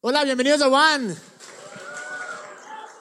[0.00, 1.14] Hola, bienvenidos a One.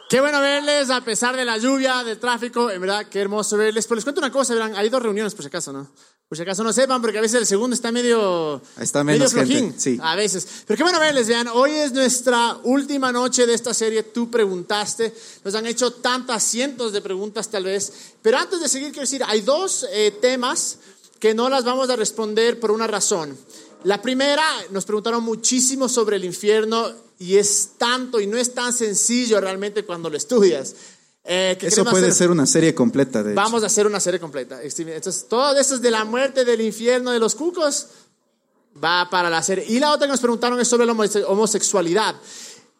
[0.09, 2.71] Qué bueno verles a pesar de la lluvia, del tráfico.
[2.71, 3.85] En verdad, qué hermoso verles.
[3.85, 5.87] Pero les cuento una cosa, verán, hay dos reuniones por si acaso, ¿no?
[6.27, 9.33] Por si acaso no sepan, porque a veces el segundo está medio, Está medio menos
[9.33, 9.79] gente, flojín.
[9.79, 9.99] sí.
[10.01, 10.63] A veces.
[10.65, 11.47] Pero qué bueno verles, vean.
[11.49, 14.03] Hoy es nuestra última noche de esta serie.
[14.03, 15.13] Tú preguntaste.
[15.43, 18.13] Nos han hecho tantas cientos de preguntas, tal vez.
[18.21, 20.79] Pero antes de seguir, quiero decir, hay dos eh, temas
[21.19, 23.37] que no las vamos a responder por una razón.
[23.83, 26.87] La primera, nos preguntaron muchísimo sobre el infierno
[27.19, 30.75] y es tanto y no es tan sencillo realmente cuando lo estudias.
[31.23, 33.35] Eh, Eso puede hacer- ser una serie completa, de hecho.
[33.41, 34.59] Vamos a hacer una serie completa.
[34.63, 37.87] Entonces, todo eso es de la muerte, del infierno, de los cucos,
[38.83, 39.65] va para la serie.
[39.67, 42.15] Y la otra que nos preguntaron es sobre la homose- homosexualidad.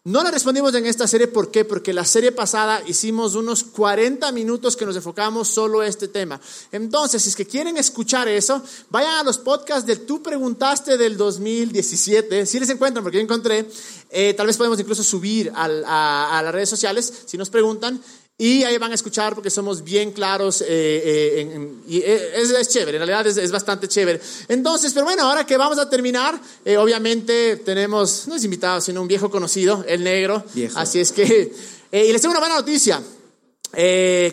[0.07, 1.66] No la respondimos en esta serie, ¿por qué?
[1.66, 6.39] Porque la serie pasada hicimos unos 40 minutos que nos enfocamos solo a este tema.
[6.71, 11.17] Entonces, si es que quieren escuchar eso, vayan a los podcasts de Tú Preguntaste del
[11.17, 13.70] 2017, si les encuentran, porque yo encontré,
[14.09, 18.01] eh, tal vez podemos incluso subir a las redes sociales, si nos preguntan,
[18.40, 22.52] y ahí van a escuchar porque somos bien claros eh, eh, en- y eh, es,
[22.52, 24.21] es chévere, en realidad es, es bastante chévere.
[24.48, 29.02] Entonces, pero bueno, ahora que vamos a terminar, eh, obviamente tenemos, no es invitado, sino
[29.02, 30.44] un viejo conocido, el negro.
[30.54, 30.77] Viejo.
[30.77, 31.52] Así es que,
[31.91, 33.02] y les tengo una buena noticia.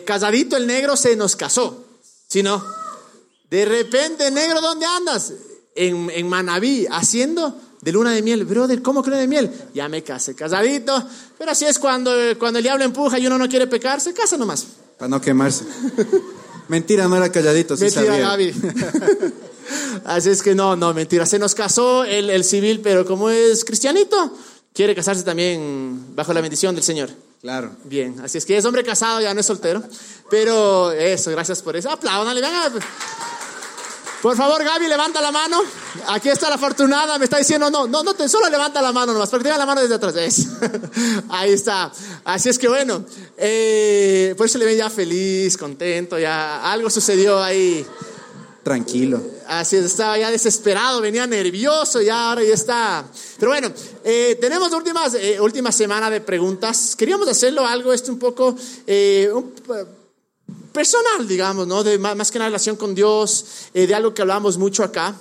[0.05, 1.85] Casadito el negro se nos casó,
[2.27, 2.63] ¿sí no?
[3.49, 5.33] De repente, negro, ¿dónde andas?
[5.75, 7.53] En, en Manabí, haciendo
[7.85, 8.45] de luna de miel.
[8.45, 9.51] Brother, ¿cómo que luna de miel?
[9.75, 11.07] Ya me casé, casadito.
[11.37, 14.37] Pero así es cuando, cuando el diablo empuja y uno no quiere pecar, se casa
[14.37, 14.65] nomás.
[14.97, 15.65] Para no quemarse.
[16.67, 18.27] Mentira, no era calladito, sí mentira, sabía.
[18.27, 18.53] Gaby.
[20.05, 21.27] así es que no, no, mentira.
[21.27, 24.35] Se nos casó el, el civil, pero como es cristianito,
[24.73, 27.11] quiere casarse también bajo la bendición del Señor.
[27.39, 27.69] Claro.
[27.83, 29.83] Bien, así es que es hombre casado, ya no es soltero.
[30.31, 31.91] Pero eso, gracias por eso.
[31.91, 32.71] Apláudanle, venga.
[34.21, 35.61] Por favor, Gaby, levanta la mano.
[36.07, 39.29] Aquí está la afortunada, me está diciendo, no, no, no, solo levanta la mano nomás,
[39.29, 40.15] porque tenga la mano desde atrás.
[40.15, 40.49] Eso.
[41.29, 41.91] Ahí está.
[42.23, 43.05] Así es que bueno,
[43.37, 47.85] eh, por eso le ven ya feliz, contento, ya algo sucedió ahí.
[48.63, 49.21] Tranquilo.
[49.47, 53.05] Así es, estaba ya desesperado, venía nervioso, ya ahora ya está.
[53.37, 53.71] Pero bueno,
[54.03, 56.95] eh, tenemos últimas, eh, última semana de preguntas.
[56.95, 58.55] Queríamos hacerlo algo, esto un poco
[58.87, 59.53] eh, un-
[60.71, 61.83] personal, digamos, ¿no?
[61.83, 65.15] De más, que una relación con Dios, eh, de algo que hablamos mucho acá.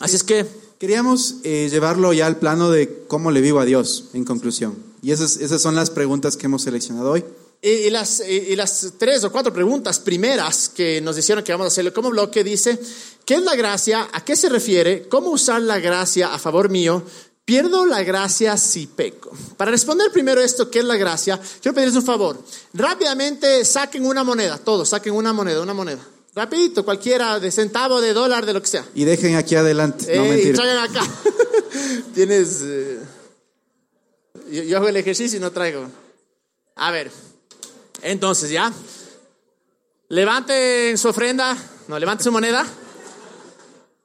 [0.00, 0.46] Así es que,
[0.80, 4.82] Queríamos eh, llevarlo ya al plano de cómo le vivo a Dios, en conclusión.
[5.02, 7.22] Y esas, esas son las preguntas que hemos seleccionado hoy.
[7.60, 11.68] y, las, y, las tres o cuatro preguntas primeras que nos dijeron que vamos a
[11.68, 12.80] hacerlo como bloque dice,
[13.26, 14.08] ¿qué es la gracia?
[14.10, 15.06] ¿A qué se refiere?
[15.06, 17.02] ¿Cómo usar la gracia a favor mío?
[17.50, 19.32] ¿Pierdo la gracia si peco?
[19.56, 21.36] Para responder primero esto, ¿qué es la gracia?
[21.60, 22.40] Quiero pedirles un favor.
[22.74, 25.98] Rápidamente saquen una moneda, todos saquen una moneda, una moneda.
[26.32, 28.86] Rapidito, cualquiera, de centavo, de dólar, de lo que sea.
[28.94, 30.16] Y dejen aquí adelante.
[30.16, 30.54] No, mentira.
[30.54, 31.02] traigan acá.
[32.14, 32.60] Tienes.
[32.62, 33.00] eh,
[34.52, 35.90] yo, yo hago el ejercicio y no traigo.
[36.76, 37.10] A ver.
[38.02, 38.72] Entonces, ¿ya?
[40.08, 41.56] Levanten su ofrenda.
[41.88, 42.64] No, levanten su moneda.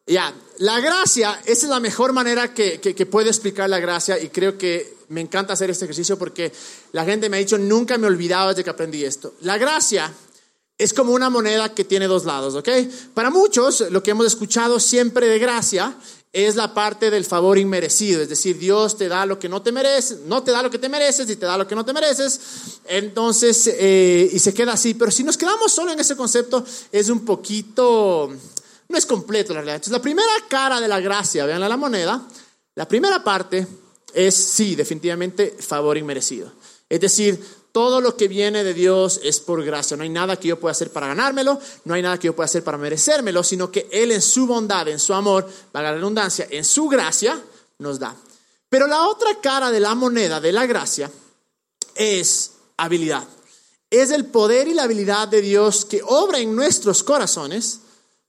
[0.08, 0.34] Ya.
[0.60, 4.30] La gracia, esa es la mejor manera que, que, que puedo explicar la gracia y
[4.30, 6.52] creo que me encanta hacer este ejercicio porque
[6.92, 9.34] la gente me ha dicho, nunca me he olvidado desde que aprendí esto.
[9.42, 10.12] La gracia
[10.78, 12.70] es como una moneda que tiene dos lados, ¿ok?
[13.14, 15.96] Para muchos, lo que hemos escuchado siempre de gracia
[16.34, 19.72] es la parte del favor inmerecido, es decir, Dios te da lo que no te
[19.72, 21.94] mereces, no te da lo que te mereces y te da lo que no te
[21.94, 22.42] mereces,
[22.84, 27.08] entonces, eh, y se queda así, pero si nos quedamos solo en ese concepto, es
[27.08, 28.34] un poquito,
[28.88, 29.76] no es completo la realidad.
[29.76, 32.22] Entonces, la primera cara de la gracia, vean la moneda,
[32.76, 33.66] la primera parte
[34.14, 36.52] es, sí, definitivamente, favor inmerecido.
[36.88, 39.98] Es decir, todo lo que viene de Dios es por gracia.
[39.98, 42.46] No hay nada que yo pueda hacer para ganármelo, no hay nada que yo pueda
[42.46, 46.48] hacer para merecérmelo, sino que Él en su bondad, en su amor, valga la redundancia,
[46.50, 47.38] en su gracia,
[47.80, 48.16] nos da.
[48.70, 51.12] Pero la otra cara de la moneda de la gracia
[51.96, 53.28] es habilidad.
[53.90, 57.82] Es el poder y la habilidad de Dios que obra en nuestros corazones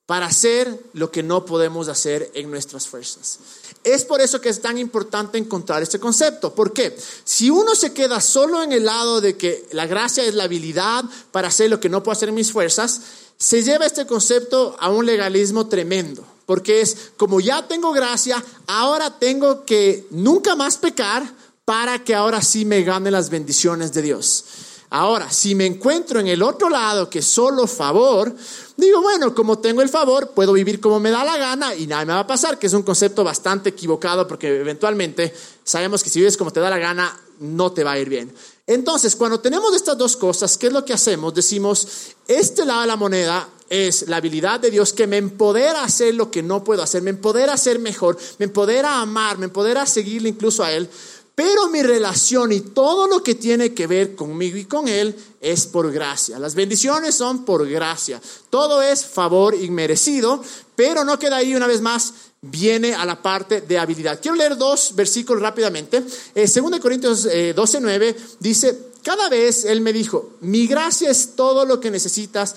[0.07, 3.39] para hacer lo que no podemos hacer en nuestras fuerzas.
[3.83, 6.55] Es por eso que es tan importante encontrar este concepto.
[6.55, 6.97] ¿Por qué?
[7.25, 11.05] Si uno se queda solo en el lado de que la gracia es la habilidad
[11.33, 13.01] para hacer lo que no puedo hacer en mis fuerzas,
[13.37, 16.25] se lleva este concepto a un legalismo tremendo.
[16.47, 21.29] Porque es como ya tengo gracia, ahora tengo que nunca más pecar
[21.65, 24.45] para que ahora sí me gane las bendiciones de Dios.
[24.91, 28.35] Ahora, si me encuentro en el otro lado, que solo favor,
[28.77, 32.05] digo, bueno, como tengo el favor, puedo vivir como me da la gana y nada
[32.05, 35.35] me va a pasar, que es un concepto bastante equivocado porque eventualmente
[35.65, 38.33] sabemos que si vives como te da la gana, no te va a ir bien.
[38.67, 41.35] Entonces, cuando tenemos estas dos cosas, ¿qué es lo que hacemos?
[41.35, 41.87] Decimos,
[42.27, 46.15] este lado de la moneda es la habilidad de Dios que me empodera a hacer
[46.15, 49.47] lo que no puedo hacer, me empodera a ser mejor, me empodera a amar, me
[49.47, 50.89] empodera a seguirle incluso a Él.
[51.37, 55.67] Pero mi relación y todo lo que tiene que ver conmigo y con Él es
[55.67, 56.39] por gracia.
[56.39, 58.23] Las bendiciones son por gracia.
[58.49, 60.43] Todo es favor inmerecido,
[60.75, 64.19] pero no queda ahí una vez más, viene a la parte de habilidad.
[64.21, 66.03] Quiero leer dos versículos rápidamente.
[66.35, 71.37] Eh, 2 Corintios eh, 12, 9 dice, cada vez Él me dijo, mi gracia es
[71.37, 72.55] todo lo que necesitas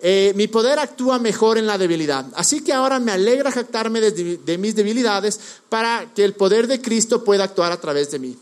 [0.00, 2.26] eh, mi poder actúa mejor en la debilidad.
[2.34, 7.24] Así que ahora me alegra jactarme de, mis debilidades para que el poder de Cristo
[7.24, 8.38] pueda actuar a través de mí.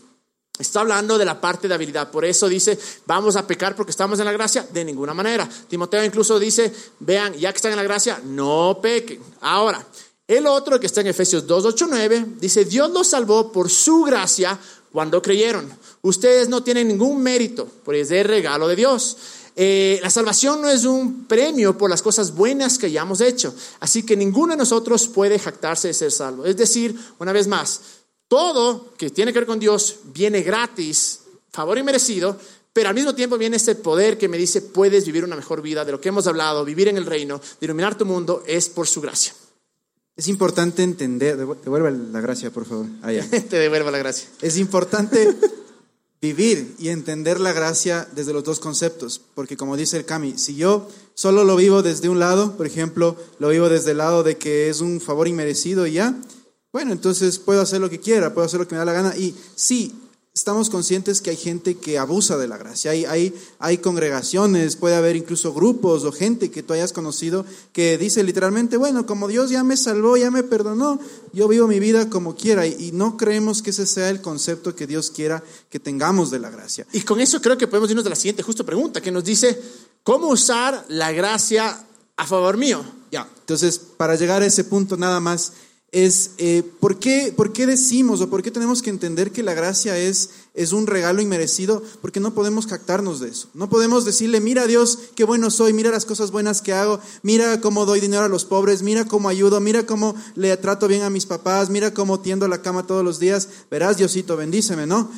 [0.59, 2.09] Está hablando de la parte de habilidad.
[2.11, 4.67] Por eso dice, vamos a pecar porque estamos en la gracia.
[4.71, 5.47] De ninguna manera.
[5.67, 9.21] Timoteo incluso dice, vean, ya que están en la gracia, no pequen.
[9.41, 9.85] Ahora,
[10.27, 14.03] el otro que está en Efesios 2, 8, 9, dice, Dios los salvó por su
[14.03, 14.59] gracia
[14.91, 15.71] cuando creyeron.
[16.01, 19.17] Ustedes no tienen ningún mérito, pues es el regalo de Dios.
[19.59, 24.03] Eh, la salvación no es un premio por las cosas buenas que hayamos hecho, así
[24.03, 26.45] que ninguno de nosotros puede jactarse de ser salvo.
[26.45, 27.81] Es decir, una vez más,
[28.27, 31.21] todo que tiene que ver con Dios viene gratis,
[31.51, 32.37] favor y merecido,
[32.71, 35.83] pero al mismo tiempo viene ese poder que me dice, puedes vivir una mejor vida,
[35.83, 38.85] de lo que hemos hablado, vivir en el reino, de iluminar tu mundo, es por
[38.85, 39.33] su gracia.
[40.15, 42.85] Es importante entender, devuelve la gracia, por favor.
[43.01, 43.11] Ah,
[43.49, 44.29] Te devuelvo la gracia.
[44.39, 45.35] Es importante
[46.21, 50.55] vivir y entender la gracia desde los dos conceptos, porque como dice el Cami, si
[50.55, 54.37] yo solo lo vivo desde un lado, por ejemplo, lo vivo desde el lado de
[54.37, 56.19] que es un favor inmerecido y ya,
[56.71, 59.15] bueno, entonces puedo hacer lo que quiera, puedo hacer lo que me da la gana
[59.15, 59.93] y sí,
[60.37, 62.91] estamos conscientes que hay gente que abusa de la gracia.
[62.91, 67.43] Hay, hay, hay, congregaciones, puede haber incluso grupos o gente que tú hayas conocido
[67.73, 70.99] que dice literalmente, bueno, como Dios ya me salvó, ya me perdonó,
[71.33, 72.67] yo vivo mi vida como quiera.
[72.67, 76.37] Y, y no creemos que ese sea el concepto que Dios quiera que tengamos de
[76.37, 76.85] la gracia.
[76.93, 79.59] Y con eso creo que podemos irnos de la siguiente justo pregunta, que nos dice,
[80.03, 81.83] ¿cómo usar la gracia
[82.15, 82.85] a favor mío?
[83.11, 85.53] Ya, entonces, para llegar a ese punto nada más
[86.05, 89.55] es eh, ¿por, qué, ¿por, qué, decimos o por qué tenemos que entender que la
[89.55, 91.81] gracia es, es un regalo inmerecido?
[92.01, 93.49] Porque no podemos jactarnos de eso.
[93.55, 97.61] No podemos decirle, mira Dios, qué bueno soy, mira las cosas buenas que hago, mira
[97.61, 101.09] cómo doy dinero a los pobres, mira cómo ayudo, mira cómo le trato bien a
[101.09, 103.49] mis papás, mira cómo tiendo la cama todos los días.
[103.71, 105.09] Verás, Diosito, bendíceme, ¿no?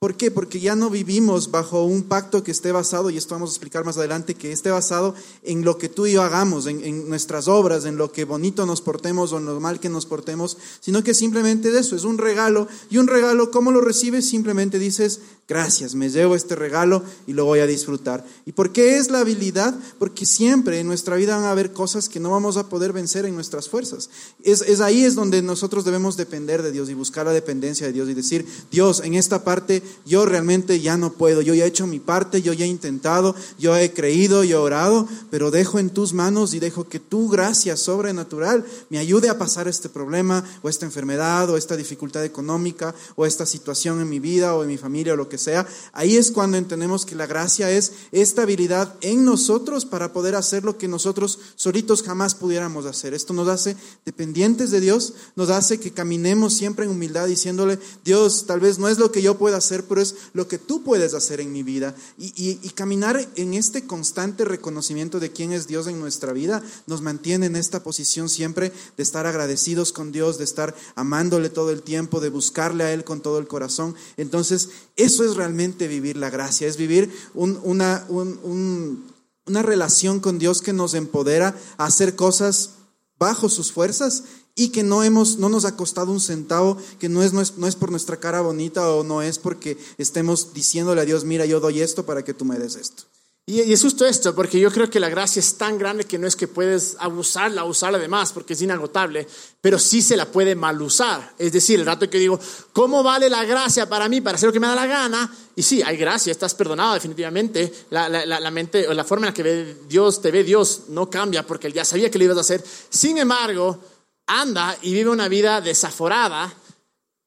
[0.00, 0.30] ¿Por qué?
[0.30, 3.84] Porque ya no vivimos bajo un pacto que esté basado, y esto vamos a explicar
[3.84, 5.12] más adelante, que esté basado
[5.42, 8.64] en lo que tú y yo hagamos, en, en, nuestras obras, en lo que bonito
[8.64, 12.04] nos portemos o en lo mal que nos portemos, sino que simplemente de eso, es
[12.04, 12.68] un regalo.
[12.90, 14.28] Y un regalo, ¿cómo lo recibes?
[14.28, 15.18] Simplemente dices,
[15.48, 18.24] gracias, me llevo este regalo y lo voy a disfrutar.
[18.44, 19.74] ¿Y por qué es la habilidad?
[19.98, 23.24] Porque siempre en nuestra vida van a haber cosas que no vamos a poder vencer
[23.24, 24.10] en nuestras fuerzas.
[24.44, 27.94] Es, es ahí es donde nosotros debemos depender de Dios y buscar la dependencia de
[27.94, 31.68] Dios y decir, Dios, en esta parte yo realmente ya no puedo, yo ya he
[31.68, 35.78] hecho mi parte, yo ya he intentado, yo he creído y he orado, pero dejo
[35.78, 40.44] en tus manos y dejo que tu gracia sobrenatural me ayude a pasar este problema
[40.62, 44.68] o esta enfermedad o esta dificultad económica o esta situación en mi vida o en
[44.68, 45.66] mi familia o lo que sea.
[45.92, 50.64] Ahí es cuando entendemos que la gracia es esta habilidad en nosotros para poder hacer
[50.64, 53.14] lo que nosotros solitos jamás pudiéramos hacer.
[53.14, 58.46] Esto nos hace dependientes de Dios, nos hace que caminemos siempre en humildad diciéndole, Dios,
[58.46, 61.14] tal vez no es lo que yo pueda hacer, pero es lo que tú puedes
[61.14, 61.94] hacer en mi vida.
[62.18, 67.46] Y, caminar en este constante reconocimiento de quién es Dios en nuestra vida nos mantiene
[67.46, 72.20] en esta posición siempre de estar agradecidos con Dios, de estar amándole todo el tiempo,
[72.20, 73.94] de buscarle a Él con todo el corazón.
[74.16, 79.04] Entonces, eso es realmente vivir la gracia, es vivir un, una, un, un,
[79.46, 82.70] una relación con Dios que nos empodera a hacer cosas
[83.18, 84.22] bajo sus fuerzas
[84.58, 87.56] y que no, hemos, no nos ha costado un centavo, que no es, no, es,
[87.56, 91.46] no es por nuestra cara bonita o no es porque estemos diciéndole a Dios, mira,
[91.46, 93.04] yo doy esto para que tú me des esto.
[93.46, 96.18] Y, y es justo esto, porque yo creo que la gracia es tan grande que
[96.18, 99.28] no es que puedes abusarla, usarla de más, porque es inagotable,
[99.60, 101.34] pero sí se la puede mal usar.
[101.38, 102.40] Es decir, el rato que digo,
[102.72, 105.32] ¿cómo vale la gracia para mí, para hacer lo que me da la gana?
[105.54, 107.72] Y sí, hay gracia, estás perdonado definitivamente.
[107.90, 110.82] La, la, la, mente o la forma en la que ve Dios, te ve Dios
[110.88, 112.62] no cambia porque él ya sabía que lo ibas a hacer.
[112.90, 113.78] Sin embargo,
[114.28, 116.54] anda y vive una vida desaforada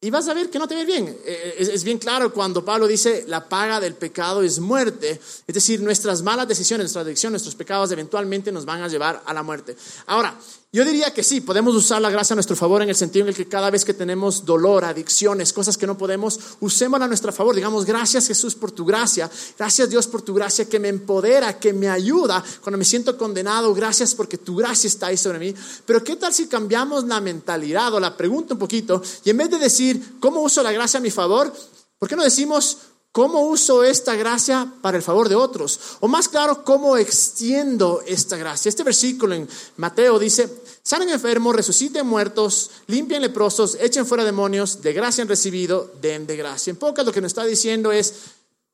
[0.03, 1.15] y vas a ver que no te ve bien.
[1.25, 5.21] Es, bien claro cuando Pablo dice, la paga del pecado es muerte.
[5.45, 9.33] Es decir, nuestras malas decisiones, nuestra adicción, nuestros pecados eventualmente nos van a llevar a
[9.33, 9.75] la muerte.
[10.07, 10.35] Ahora,
[10.73, 13.29] yo diría que sí, podemos usar la gracia a nuestro favor en el sentido en
[13.29, 17.33] el que cada vez que tenemos dolor, adicciones, cosas que no podemos, usémosla a nuestro
[17.33, 17.53] favor.
[17.53, 21.73] Digamos, gracias Jesús por tu gracia, gracias Dios por tu gracia que me empodera, que
[21.73, 25.53] me ayuda cuando me siento condenado, gracias porque tu gracia está ahí sobre mí.
[25.85, 29.51] Pero ¿qué tal si cambiamos la mentalidad o la pregunta un poquito y en vez
[29.51, 31.51] de decir, ¿cómo uso la gracia a mi favor?
[31.99, 32.77] ¿Por qué no decimos,
[33.11, 35.97] ¿Cómo uso esta gracia para el favor de otros?
[35.99, 38.69] O más claro, ¿cómo extiendo esta gracia?
[38.69, 40.49] Este versículo en Mateo dice,
[40.81, 46.37] sanen enfermos, resuciten muertos, limpien leprosos, echen fuera demonios, de gracia han recibido, den de
[46.37, 46.71] gracia.
[46.71, 48.13] En pocas lo que nos está diciendo es,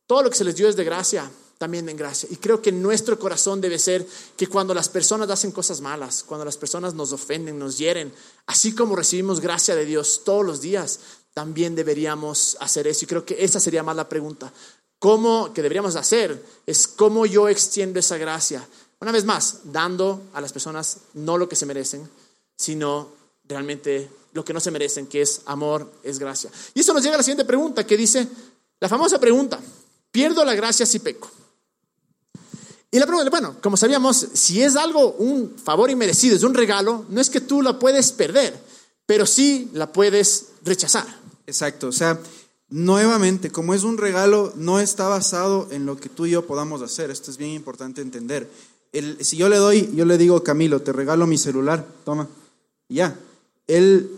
[0.06, 2.30] todo lo que se les dio es de gracia, también den gracia.
[2.32, 6.46] Y creo que nuestro corazón debe ser que cuando las personas hacen cosas malas, cuando
[6.46, 8.14] las personas nos ofenden, nos hieren,
[8.46, 11.00] así como recibimos gracia de Dios todos los días,
[11.38, 13.06] también deberíamos hacer eso.
[13.06, 14.52] Y creo que esa sería más la pregunta.
[14.98, 16.44] ¿Cómo que deberíamos hacer?
[16.66, 18.68] Es cómo yo extiendo esa gracia.
[19.00, 22.10] Una vez más, dando a las personas no lo que se merecen,
[22.56, 23.10] sino
[23.48, 26.50] realmente lo que no se merecen, que es amor, es gracia.
[26.74, 28.28] Y eso nos llega a la siguiente pregunta, que dice,
[28.80, 29.60] la famosa pregunta,
[30.12, 31.30] ¿pierdo la gracia si peco?
[32.90, 37.06] Y la pregunta, bueno, como sabíamos, si es algo, un favor inmerecido, es un regalo,
[37.10, 38.60] no es que tú la puedes perder,
[39.06, 41.27] pero sí la puedes rechazar.
[41.48, 42.20] Exacto, o sea,
[42.70, 46.82] nuevamente, como es un regalo, no está basado en lo que tú y yo podamos
[46.82, 47.10] hacer.
[47.10, 48.50] Esto es bien importante entender.
[48.92, 52.28] El, si yo le doy, yo le digo, Camilo, te regalo mi celular, toma,
[52.90, 53.18] ya.
[53.68, 54.12] Él,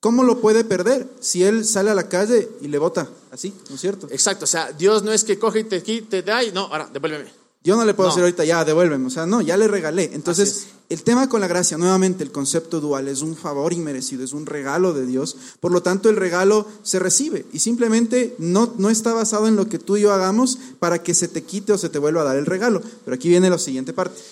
[0.00, 3.74] ¿cómo lo puede perder si él sale a la calle y le bota así, ¿no
[3.74, 4.08] es cierto?
[4.10, 6.88] Exacto, o sea, Dios no es que coge y te te da y no, ahora
[6.92, 7.45] devuélveme.
[7.66, 9.08] Yo no le puedo decir ahorita, ya, devuélveme.
[9.08, 10.10] O sea, no, ya le regalé.
[10.12, 14.32] Entonces, el tema con la gracia, nuevamente, el concepto dual es un favor inmerecido, es
[14.32, 15.36] un regalo de Dios.
[15.58, 19.68] Por lo tanto, el regalo se recibe y simplemente no, no está basado en lo
[19.68, 22.26] que tú y yo hagamos para que se te quite o se te vuelva a
[22.26, 22.80] dar el regalo.
[23.04, 24.22] Pero aquí viene la siguiente parte.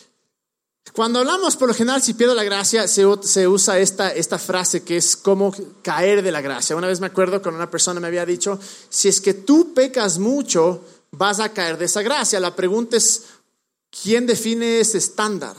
[0.92, 4.84] Cuando hablamos, por lo general, si pierdo la gracia, se, se, usa esta, esta frase
[4.84, 6.76] que es como caer de la gracia.
[6.76, 8.60] Una vez me acuerdo cuando una persona me había dicho,
[8.90, 10.84] si es que tú pecas mucho,
[11.16, 12.40] vas a caer de esa gracia.
[12.40, 13.22] La pregunta es,
[13.90, 15.56] ¿quién define ese estándar?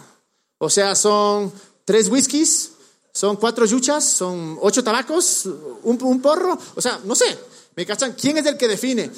[0.58, 1.52] O sea, son
[1.84, 2.72] tres whiskies,
[3.12, 5.48] son cuatro yuchas, son ocho tabacos,
[5.84, 6.58] un, porro.
[6.76, 7.38] O sea, no sé,
[7.76, 8.14] ¿me cachan?
[8.14, 9.12] ¿Quién es el que define?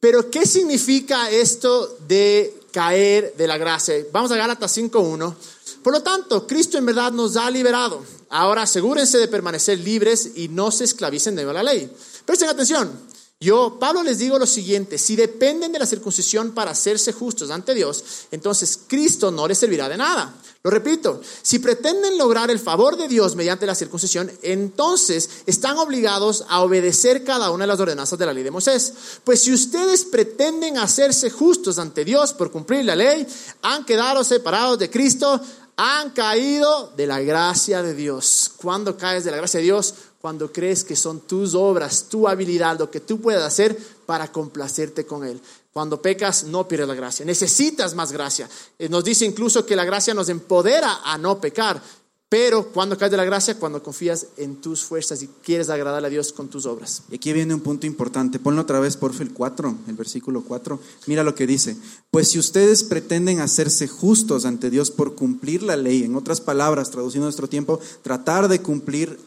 [0.00, 3.94] Pero, ¿qué significa esto de caer de la gracia?
[4.12, 5.34] Vamos a Gálatas 5.1.
[5.82, 8.02] Por lo tanto, Cristo en verdad nos ha liberado.
[8.28, 11.90] Ahora asegúrense de permanecer libres y no se esclavicen de la ley.
[12.24, 12.90] Presten atención.
[13.38, 17.74] Yo, Pablo, les digo lo siguiente, si dependen de la circuncisión para hacerse justos ante
[17.74, 20.34] Dios, entonces Cristo no les servirá de nada.
[20.62, 26.46] Lo repito, si pretenden lograr el favor de Dios mediante la circuncisión, entonces están obligados
[26.48, 28.94] a obedecer cada una de las ordenanzas de la ley de Moisés.
[29.22, 33.26] Pues si ustedes pretenden hacerse justos ante Dios por cumplir la ley,
[33.60, 35.38] han quedado separados de Cristo,
[35.76, 38.50] han caído de la gracia de Dios.
[38.56, 39.94] Cuando caes de la gracia de Dios,
[40.26, 45.06] cuando crees que son tus obras, tu habilidad, lo que tú puedes hacer para complacerte
[45.06, 45.40] con Él.
[45.72, 47.24] Cuando pecas, no pierdes la gracia.
[47.24, 48.48] Necesitas más gracia.
[48.76, 51.80] Eh, nos dice incluso que la gracia nos empodera a no pecar.
[52.28, 56.08] Pero cuando caes de la gracia, cuando confías en tus fuerzas y quieres agradar a
[56.08, 57.04] Dios con tus obras.
[57.08, 58.40] Y aquí viene un punto importante.
[58.40, 60.80] Ponlo otra vez, por el 4, el versículo 4.
[61.06, 61.76] Mira lo que dice.
[62.10, 66.90] Pues si ustedes pretenden hacerse justos ante Dios por cumplir la ley, en otras palabras,
[66.90, 69.20] traduciendo nuestro tiempo, tratar de cumplir,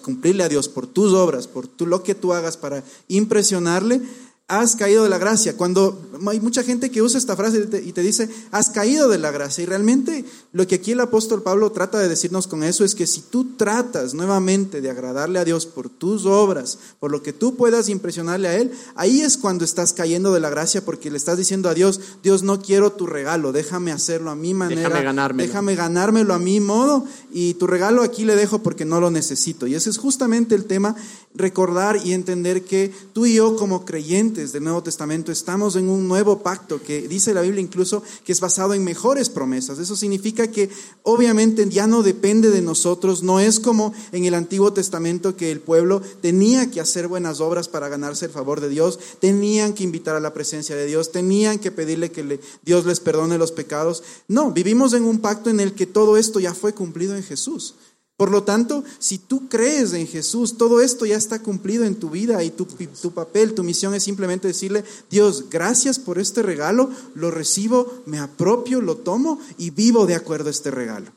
[0.00, 4.00] cumplirle a Dios por tus obras, por lo que tú hagas para impresionarle,
[4.48, 5.56] has caído de la gracia.
[5.56, 9.32] Cuando hay mucha gente que usa esta frase y te, dice, has caído de la
[9.32, 9.64] gracia.
[9.64, 13.08] Y realmente lo que aquí el apóstol Pablo trata de decirnos con eso es que
[13.08, 17.56] si tú tratas nuevamente de agradarle a Dios por tus obras, por lo que tú
[17.56, 21.38] puedas impresionarle a Él, ahí es cuando estás cayendo de la gracia porque le estás
[21.38, 24.82] diciendo a Dios, Dios no quiero tu regalo, déjame hacerlo a mi manera.
[24.82, 25.46] Déjame ganármelo.
[25.48, 29.66] Déjame ganármelo a mi modo y tu regalo aquí le dejo porque no lo necesito.
[29.66, 30.94] Y ese es justamente el tema,
[31.34, 36.06] recordar y entender que tú y yo como creyentes, del Nuevo Testamento estamos en un
[36.06, 39.78] nuevo pacto que dice la Biblia incluso que es basado en mejores promesas.
[39.78, 40.68] Eso significa que
[41.04, 45.60] obviamente ya no depende de nosotros, no es como en el Antiguo Testamento que el
[45.60, 50.16] pueblo tenía que hacer buenas obras para ganarse el favor de Dios, tenían que invitar
[50.16, 54.02] a la presencia de Dios, tenían que pedirle que Dios les perdone los pecados.
[54.28, 57.74] No, vivimos en un pacto en el que todo esto ya fue cumplido en Jesús.
[58.16, 62.08] Por lo tanto, si tú crees en Jesús, todo esto ya está cumplido en tu
[62.08, 66.90] vida y tu, tu, papel, tu misión es simplemente decirle, Dios, gracias por este regalo,
[67.14, 71.12] lo recibo, me apropio, lo tomo y vivo de acuerdo a este regalo.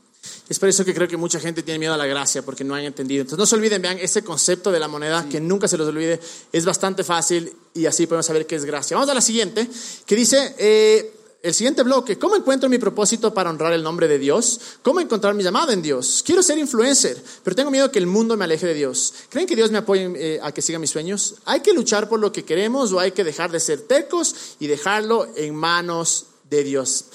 [0.50, 2.76] Es por eso que creo que mucha gente tiene miedo a la gracia, porque no
[2.76, 3.22] han entendido.
[3.22, 6.20] Entonces no se olviden, vean, ese concepto de la moneda, que nunca se los olvide,
[6.52, 8.98] es bastante fácil y así podemos saber qué es gracia.
[8.98, 9.70] Vamos a la siguiente,
[10.06, 14.20] que dice, eh, el siguiente bloque, ¿cómo encuentro mi propósito para honrar el nombre de
[14.20, 14.60] Dios?
[14.82, 16.22] ¿Cómo encontrar mi llamada en Dios?
[16.26, 19.14] Quiero ser influencer, pero tengo miedo que el mundo me aleje de Dios.
[19.30, 21.36] ¿Creen que Dios me apoye eh, a que siga mis sueños?
[21.46, 24.68] ¿Hay que luchar por lo que queremos o hay que dejar de ser tecos y
[24.68, 27.06] dejarlo en manos de Dios?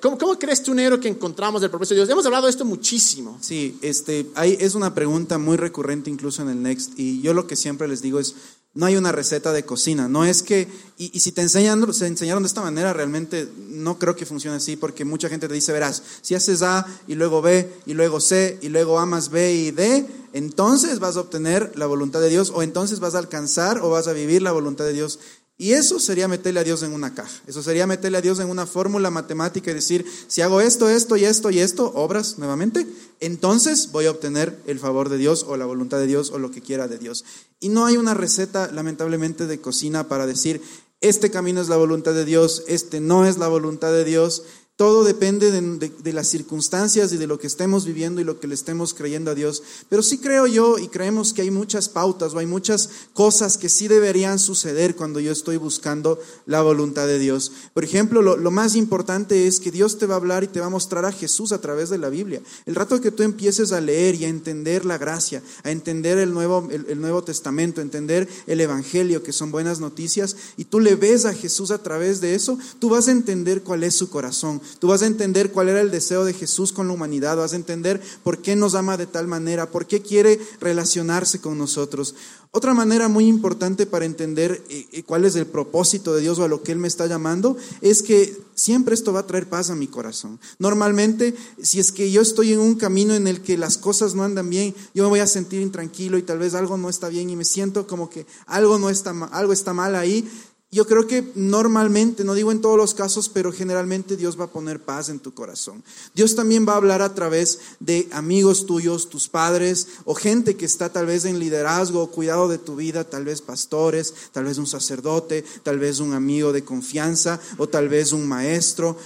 [0.00, 2.10] ¿Cómo, cómo crees tú, negro, que encontramos el propósito de Dios?
[2.10, 3.36] Hemos hablado de esto muchísimo.
[3.40, 7.48] Sí, este, hay, es una pregunta muy recurrente incluso en el Next y yo lo
[7.48, 8.36] que siempre les digo es
[8.72, 10.06] No hay una receta de cocina.
[10.06, 14.14] No es que, y, si te enseñan, se enseñaron de esta manera, realmente no creo
[14.14, 17.68] que funcione así, porque mucha gente te dice, verás, si haces A y luego B
[17.86, 21.86] y luego C y luego A más B y D, entonces vas a obtener la
[21.86, 24.92] voluntad de Dios o entonces vas a alcanzar o vas a vivir la voluntad de
[24.92, 25.18] Dios.
[25.60, 27.38] Y eso sería meterle a Dios en una caja.
[27.46, 31.18] Eso sería meterle a Dios en una fórmula matemática y decir, si hago esto, esto
[31.18, 32.86] y esto y esto, obras nuevamente,
[33.20, 36.50] entonces voy a obtener el favor de Dios o la voluntad de Dios o lo
[36.50, 37.26] que quiera de Dios.
[37.60, 40.62] Y no hay una receta, lamentablemente, de cocina para decir,
[41.02, 44.44] este camino es la voluntad de Dios, este no es la voluntad de Dios.
[44.80, 48.54] Todo depende de, las circunstancias y de lo que estemos viviendo y lo que le
[48.54, 49.62] estemos creyendo a Dios.
[49.90, 53.68] Pero sí creo yo y creemos que hay muchas pautas o hay muchas cosas que
[53.68, 57.52] sí deberían suceder cuando yo estoy buscando la voluntad de Dios.
[57.74, 60.66] Por ejemplo, lo, más importante es que Dios te va a hablar y te va
[60.68, 62.40] a mostrar a Jesús a través de la Biblia.
[62.64, 66.32] El rato que tú empieces a leer y a entender la gracia, a entender el
[66.32, 70.94] Nuevo, el Nuevo Testamento, a entender el Evangelio, que son buenas noticias, y tú le
[70.94, 74.62] ves a Jesús a través de eso, tú vas a entender cuál es su corazón
[74.78, 77.56] Tú vas a entender cuál era el deseo de Jesús con la humanidad, vas a
[77.56, 82.14] entender por qué nos ama de tal manera, por qué quiere relacionarse con nosotros.
[82.52, 86.44] Otra manera muy importante para entender eh, eh, cuál es el propósito de Dios o
[86.44, 89.70] a lo que Él me está llamando es que siempre esto va a traer paz
[89.70, 90.40] a mi corazón.
[90.58, 94.24] Normalmente, si es que yo estoy en un camino en el que las cosas no
[94.24, 97.30] andan bien, yo me voy a sentir intranquilo y tal vez algo no está bien
[97.30, 100.28] y me siento como que algo no está algo está mal ahí.
[100.72, 104.52] Yo creo que normalmente, no digo en todos los casos, pero generalmente Dios va a
[104.52, 105.82] poner paz en tu corazón.
[106.14, 110.66] Dios también va a hablar a través de amigos tuyos, tus padres o gente que
[110.66, 114.58] está tal vez en liderazgo o cuidado de tu vida, tal vez pastores, tal vez
[114.58, 118.96] un sacerdote, tal vez un amigo de confianza o tal vez un maestro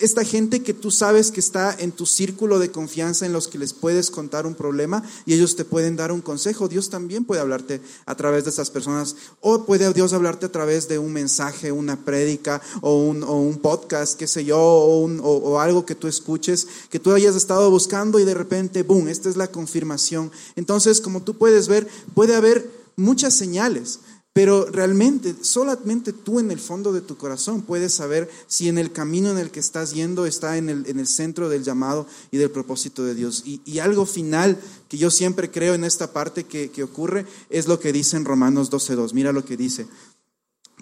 [0.00, 3.58] esta gente que tú sabes que está en tu círculo de confianza en los que
[3.58, 6.68] les puedes contar un problema y ellos te pueden dar un consejo.
[6.68, 10.88] Dios también puede hablarte a través de esas personas o puede Dios hablarte a través
[10.88, 15.94] de un mensaje, una prédica o un, podcast, qué sé yo, o, o algo que
[15.94, 20.30] tú escuches, que tú hayas estado buscando y de repente, ¡boom!, esta es la confirmación.
[20.56, 24.00] Entonces, como tú puedes ver, puede haber muchas señales.
[24.34, 28.90] Pero realmente, solamente tú en el fondo de tu corazón puedes saber si en el
[28.90, 32.38] camino en el que estás yendo está en el, en el centro del llamado y
[32.38, 33.42] del propósito de Dios.
[33.44, 37.78] Y, algo final que yo siempre creo en esta parte que, que ocurre es lo
[37.78, 39.12] que dice en Romanos 12.2.
[39.12, 39.86] Mira lo que dice.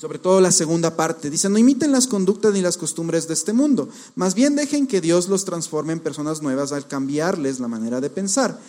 [0.01, 1.29] Sobre todo la segunda parte.
[1.29, 3.89] Dice, no imiten las conductas ni las costumbres de este mundo.
[4.15, 8.11] Más bien dejen que Dios los transforme en personas nuevas al cambiarles la manera de
[8.11, 8.61] pensar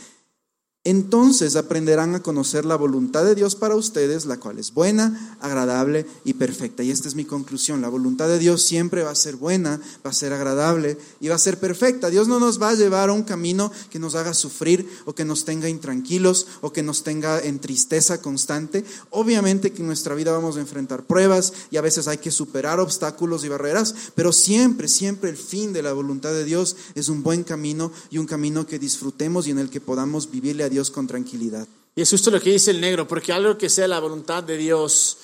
[0.84, 6.08] entonces aprenderán a conocer la voluntad de Dios para ustedes, la cual es buena, agradable
[6.26, 6.82] y perfecta.
[6.82, 7.82] Y esta es mi conclusión.
[7.82, 11.36] La voluntad de Dios siempre va a ser buena, va a ser agradable y va
[11.36, 12.10] a ser perfecta.
[12.10, 15.24] Dios no nos va a llevar a un camino que nos haga sufrir o que
[15.24, 18.84] nos tenga intranquilos o que nos tenga en tristeza constante.
[19.12, 22.80] Obviamente que en nuestra vida vamos a enfrentar pruebas y a veces hay que superar
[22.80, 27.22] obstáculos y barreras, pero siempre, siempre el fin de la voluntad de Dios es un
[27.22, 30.90] buen camino y un camino que disfrutemos y en el que podamos vivirle a Dios
[30.90, 31.68] con tranquilidad.
[31.96, 34.58] Y es justo lo que dice el negro, porque algo que sea la voluntad de
[34.58, 35.18] Dios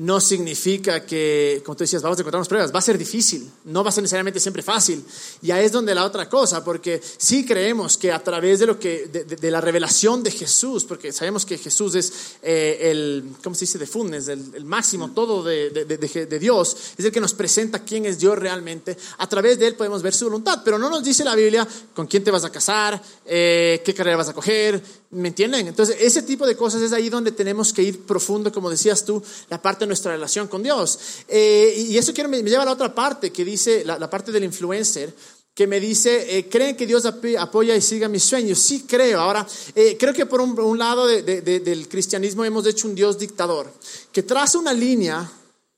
[0.00, 3.84] no significa que, como tú decías, vamos a encontrarnos pruebas, va a ser difícil, no
[3.84, 5.04] va a ser necesariamente siempre fácil.
[5.42, 8.78] Y ahí es donde la otra cosa, porque sí creemos que a través de lo
[8.78, 13.66] que, de, la revelación de Jesús, porque sabemos que Jesús es eh, el, ¿cómo se
[13.66, 13.78] dice?
[13.78, 18.18] De funes, el, máximo todo de, de, Dios, es el que nos presenta quién es
[18.18, 18.96] Dios realmente.
[19.18, 22.06] A través de él podemos ver su voluntad, pero no nos dice la Biblia con
[22.06, 25.66] quién te vas a casar, eh, qué carrera vas a coger, ¿me entienden?
[25.66, 29.22] Entonces, ese tipo de cosas es ahí donde tenemos que ir profundo, como decías tú,
[29.48, 30.98] la parte nuestra relación con Dios.
[31.28, 34.44] Eh, y eso quiero, me, lleva a la otra parte que dice, la, parte del
[34.44, 35.12] influencer,
[35.52, 38.58] que me dice, eh, ¿creen que Dios apoya y siga mis sueños?
[38.60, 39.20] Sí, creo.
[39.20, 43.72] Ahora, eh, creo que por un, lado del cristianismo hemos hecho un Dios dictador,
[44.12, 45.30] que traza una línea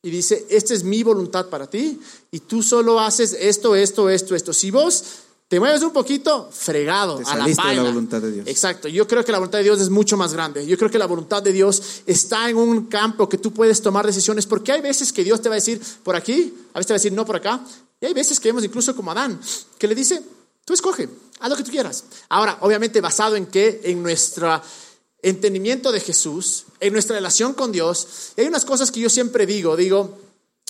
[0.03, 4.35] y dice, esta es mi voluntad para ti, y tú solo haces esto, esto, esto,
[4.35, 4.53] esto.
[4.53, 5.05] Si vos
[5.53, 8.47] te mueves un poquito fregado a la de la voluntad de Dios.
[8.49, 8.89] Exacto.
[8.89, 10.65] Yo creo que la voluntad de Dios es mucho más grande.
[10.65, 14.07] Yo creo que la voluntad de Dios está en un campo que tú puedes tomar
[14.07, 16.93] decisiones, porque hay veces que Dios te va a decir por aquí, a veces te
[16.95, 17.61] va a decir no por acá,
[18.01, 19.39] y hay veces que vemos incluso como Adán,
[19.77, 20.23] que le dice,
[20.65, 22.05] tú escoge, haz lo que tú quieras.
[22.31, 23.83] Ahora, obviamente basado en qué?
[23.85, 24.59] En nuestro
[25.21, 28.33] entendimiento de Jesús, en nuestra relación con Dios.
[28.39, 30.19] Y hay unas cosas que yo siempre digo, digo,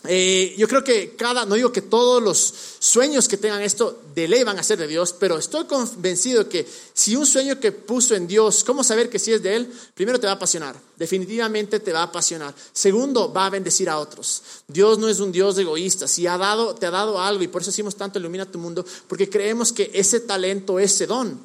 [0.08, 4.26] eh, yo creo que cada, no digo que todos los sueños que tengan esto de
[4.26, 8.16] ley van a ser de Dios, pero estoy convencido que si un sueño que puso
[8.16, 9.72] en Dios, ¿cómo saber que sí es de Él?
[9.94, 12.52] Primero te va a apasionar, definitivamente te va a apasionar.
[12.72, 14.42] Segundo, va a bendecir a otros.
[14.66, 17.62] Dios no es un Dios egoísta, si ha dado, te ha dado algo y por
[17.62, 21.40] eso decimos tanto ilumina tu mundo, porque creemos que ese talento, ese don,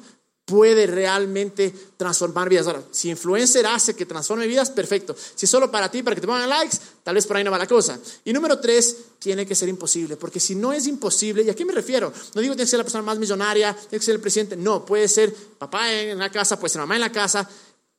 [0.48, 2.66] puede realmente transformar vidas.
[2.66, 5.14] Ahora, si influencer hace que transforme vidas, perfecto.
[5.34, 7.50] Si es solo para ti, para que te pongan likes, tal vez por ahí no
[7.50, 8.00] va la cosa.
[8.24, 11.66] Y número tres, tiene que ser imposible, porque si no es imposible, ¿y a qué
[11.66, 12.10] me refiero?
[12.34, 14.56] No digo que tiene que ser la persona más millonaria, tiene que ser el presidente,
[14.56, 17.46] no, puede ser papá en la casa, puede ser mamá en la casa.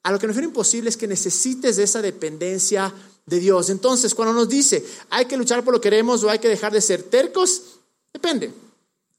[0.01, 2.91] A lo que me refiero imposible es que necesites de esa dependencia
[3.27, 3.69] de Dios.
[3.69, 6.73] Entonces, cuando nos dice, hay que luchar por lo que queremos o hay que dejar
[6.73, 7.62] de ser tercos,
[8.12, 8.51] depende.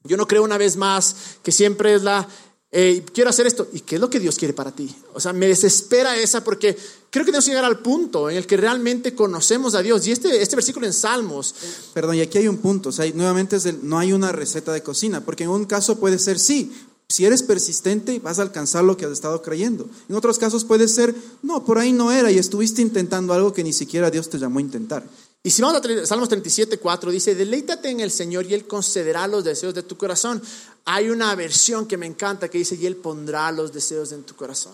[0.03, 2.27] Yo no creo una vez más que siempre es la
[2.71, 3.67] quiero hacer esto.
[3.73, 4.93] ¿Y qué es lo que Dios quiere para ti?
[5.13, 6.77] O sea, me desespera esa porque
[7.09, 10.07] creo que tenemos que llegar al punto en el que realmente conocemos a Dios.
[10.07, 11.53] Y este, este versículo en Salmos.
[11.93, 12.89] Perdón, y aquí hay un punto.
[12.89, 16.17] O sea, nuevamente es no hay una receta de cocina, porque en un caso puede
[16.17, 16.71] ser sí.
[17.09, 19.89] Si eres persistente, vas a alcanzar lo que has estado creyendo.
[20.07, 23.65] En otros casos puede ser, no, por ahí no era y estuviste intentando algo que
[23.65, 25.05] ni siquiera Dios te llamó a intentar.
[25.43, 29.27] Y si vamos a Salmos 37, 4, dice, deleítate en el Señor y Él concederá
[29.27, 30.39] los deseos de tu corazón.
[30.85, 34.35] Hay una versión que me encanta que dice, y Él pondrá los deseos en tu
[34.35, 34.73] corazón.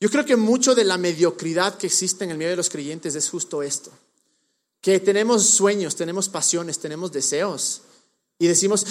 [0.00, 3.14] Yo creo que mucho de la mediocridad que existe en el medio de los creyentes
[3.14, 3.90] es justo esto.
[4.80, 7.82] Que tenemos sueños, tenemos pasiones, tenemos deseos.
[8.38, 8.86] Y decimos,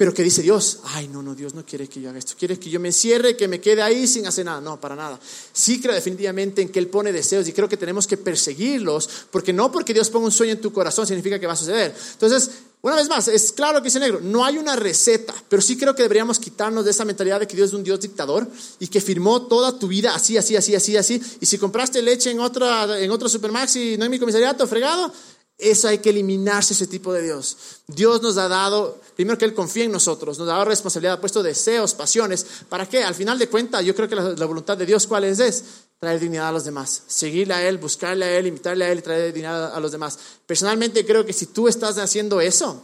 [0.00, 0.80] pero ¿qué dice Dios?
[0.84, 2.32] Ay, no, no, Dios no quiere que yo haga esto.
[2.38, 4.58] Quiere que yo me encierre, que me quede ahí sin hacer nada.
[4.58, 5.20] No, para nada.
[5.52, 9.52] Sí creo definitivamente en que Él pone deseos y creo que tenemos que perseguirlos, porque
[9.52, 11.94] no porque Dios ponga un sueño en tu corazón significa que va a suceder.
[12.12, 12.50] Entonces,
[12.82, 15.94] una vez más, es claro que dice negro, no hay una receta, pero sí creo
[15.94, 19.02] que deberíamos quitarnos de esa mentalidad de que Dios es un Dios dictador y que
[19.02, 21.22] firmó toda tu vida así, así, así, así, así.
[21.40, 25.12] Y si compraste leche en, otra, en otro supermax y no en mi comisariato, fregado,
[25.60, 27.56] eso hay que eliminarse ese tipo de Dios.
[27.86, 31.20] Dios nos ha dado, primero que Él confía en nosotros, nos ha dado responsabilidad, ha
[31.20, 32.46] puesto deseos, pasiones.
[32.68, 33.04] ¿Para qué?
[33.04, 35.38] Al final de cuentas, yo creo que la, voluntad de Dios, ¿cuál es?
[35.38, 35.64] es?
[36.00, 39.02] Traer dignidad a los demás, seguirle a Él, buscarle a Él, invitarle a Él y
[39.02, 40.18] traer dignidad a los demás.
[40.46, 42.82] Personalmente creo que si tú estás haciendo eso,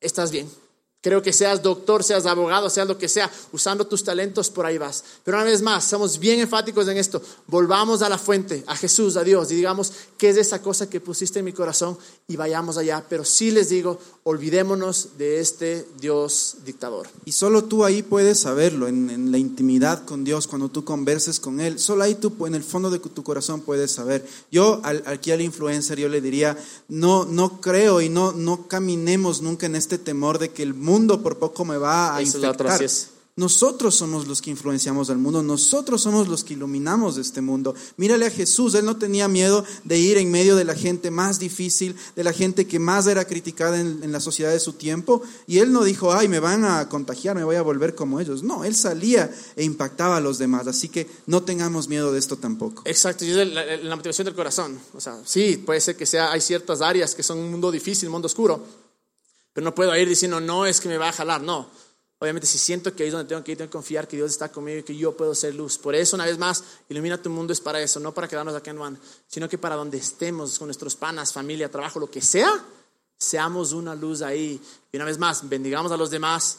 [0.00, 0.50] estás bien.
[1.02, 4.76] Creo que seas doctor, seas abogado, seas lo que sea, usando tus talentos, por ahí
[4.76, 5.02] vas.
[5.24, 7.22] Pero una vez más, somos bien enfáticos en esto.
[7.46, 11.00] Volvamos a la fuente, a Jesús, a Dios, y digamos, ¿qué es esa cosa que
[11.00, 11.96] pusiste en mi corazón?
[12.28, 13.02] Y vayamos allá.
[13.08, 17.08] Pero sí les digo, olvidémonos de este Dios dictador.
[17.24, 21.60] Y solo tú ahí puedes saberlo, en, la intimidad con Dios, cuando tú converses con
[21.60, 21.78] Él.
[21.78, 24.28] Solo ahí tú, en el fondo de tu corazón, puedes saber.
[24.52, 26.58] Yo, aquí al influencer, yo le diría,
[26.88, 30.89] no, no creo y no, no caminemos nunca en este temor de que el mundo
[30.90, 32.80] mundo por poco me va a infectar.
[33.36, 37.74] Nosotros somos los que influenciamos al mundo, nosotros somos los que iluminamos este mundo.
[37.96, 41.38] Mírale a Jesús, él no tenía miedo de ir en medio de la gente más
[41.38, 45.58] difícil, de la gente que más era criticada en, la sociedad de su tiempo, y
[45.58, 48.42] él no dijo, ay, me van a contagiar, me voy a volver como ellos.
[48.42, 52.36] No, él salía e impactaba a los demás, así que no tengamos miedo de esto
[52.36, 52.82] tampoco.
[52.84, 54.78] Exacto, y es la, la motivación del corazón.
[54.92, 58.08] O sea, sí, puede ser que sea, hay ciertas áreas que son un mundo difícil,
[58.08, 58.62] un mundo oscuro,
[59.60, 61.68] no puedo ir diciendo, no, es que me va a jalar, no.
[62.18, 64.30] Obviamente, si siento que ahí es donde tengo que ir, tengo que confiar que Dios
[64.30, 65.78] está conmigo y que yo puedo ser luz.
[65.78, 68.68] Por eso, una vez más, ilumina tu mundo es para eso, no para quedarnos aquí
[68.68, 72.62] en Juan, sino que para donde estemos, con nuestros panas, familia, trabajo, lo que sea,
[73.16, 74.60] seamos una luz ahí.
[74.92, 76.58] Y una vez más, bendigamos a los demás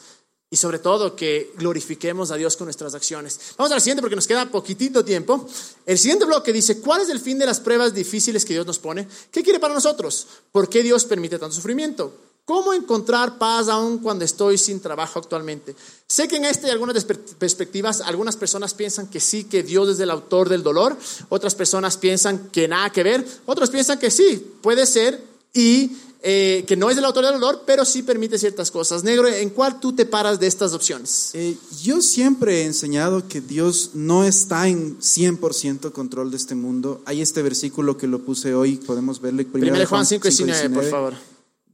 [0.50, 3.54] y sobre todo que glorifiquemos a Dios con nuestras acciones.
[3.56, 5.46] Vamos al siguiente porque nos queda poquitito tiempo.
[5.86, 8.78] El siguiente bloque dice, ¿cuál es el fin de las pruebas difíciles que Dios nos
[8.78, 9.08] pone?
[9.30, 10.26] ¿Qué quiere para nosotros?
[10.50, 12.31] ¿Por qué Dios permite tanto sufrimiento?
[12.44, 15.76] ¿Cómo encontrar paz aún cuando estoy sin trabajo actualmente?
[16.08, 20.00] Sé que en este hay algunas perspectivas, algunas personas piensan que sí, que Dios es
[20.00, 20.96] el autor del dolor,
[21.28, 25.22] otras personas piensan que nada que ver, otros piensan que sí, puede ser
[25.54, 25.92] y
[26.24, 29.04] eh, que no es el autor del dolor, pero sí permite ciertas cosas.
[29.04, 31.30] Negro, ¿en cuál tú te paras de estas opciones?
[31.34, 37.02] Eh, yo siempre he enseñado que Dios no está en 100% control de este mundo.
[37.06, 39.44] Hay este versículo que lo puse hoy, podemos verlo.
[39.46, 41.14] Primero Juan 5, 19, por favor.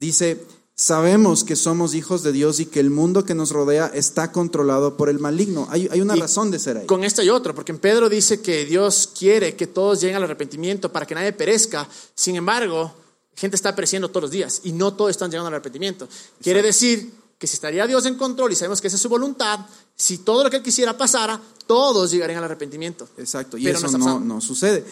[0.01, 0.41] Dice,
[0.81, 4.97] Sabemos que somos hijos de Dios y que el mundo que nos rodea está controlado
[4.97, 5.67] por el maligno.
[5.71, 6.87] Hay, una razón de ser ahí.
[6.87, 10.23] Con esto hay otro, porque en Pedro dice que Dios quiere que todos lleguen al
[10.23, 11.88] arrepentimiento para que nadie perezca.
[12.14, 12.95] Sin embargo,
[13.35, 16.09] gente está pereciendo todos los días y no todos están llegando al arrepentimiento.
[16.41, 19.59] Quiere decir que si estaría Dios en control y sabemos que esa es su voluntad,
[19.97, 23.09] si todo lo que Él quisiera pasara, todos llegarían al arrepentimiento.
[23.17, 24.85] Exacto, y eso no, no sucede.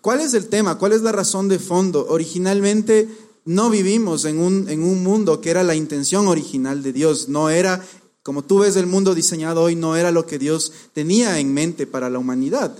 [0.00, 0.78] ¿Cuál es el tema?
[0.78, 2.06] ¿Cuál es la razón de fondo?
[2.08, 3.08] Originalmente
[3.44, 7.50] no vivimos en un, en un mundo que era la intención original de Dios, no
[7.50, 7.84] era,
[8.22, 11.86] como tú ves el mundo diseñado hoy, no era lo que Dios tenía en mente
[11.86, 12.76] para la humanidad.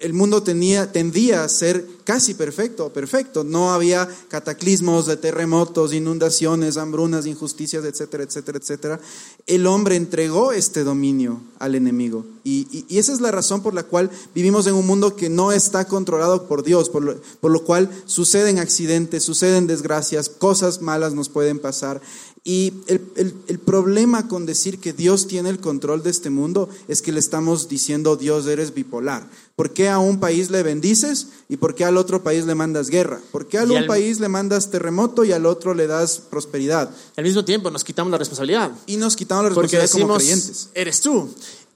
[0.00, 3.44] El mundo tendía a ser casi perfecto, perfecto.
[3.44, 9.00] No había cataclismos de terremotos, inundaciones, hambrunas, injusticias, etcétera, etcétera, etcétera.
[9.46, 12.24] El hombre entregó este dominio al enemigo.
[12.42, 15.86] Y, esa es la razón por la cual vivimos en un mundo que no está
[15.86, 22.00] controlado por Dios, por lo cual suceden accidentes, suceden desgracias, cosas malas nos pueden pasar.
[22.48, 27.10] Y el, problema con decir que Dios tiene el control de este mundo es que
[27.10, 29.28] le estamos diciendo, Dios, eres bipolar.
[29.56, 32.88] ¿Por qué a un país le bendices y por qué al otro país le mandas
[32.88, 33.20] guerra?
[33.32, 36.88] ¿Por qué a un país le mandas terremoto y al otro le das prosperidad?
[37.16, 38.70] Al mismo tiempo nos quitamos la responsabilidad.
[38.86, 40.68] Y nos quitamos la responsabilidad Porque como creyentes.
[40.72, 41.28] Eres tú.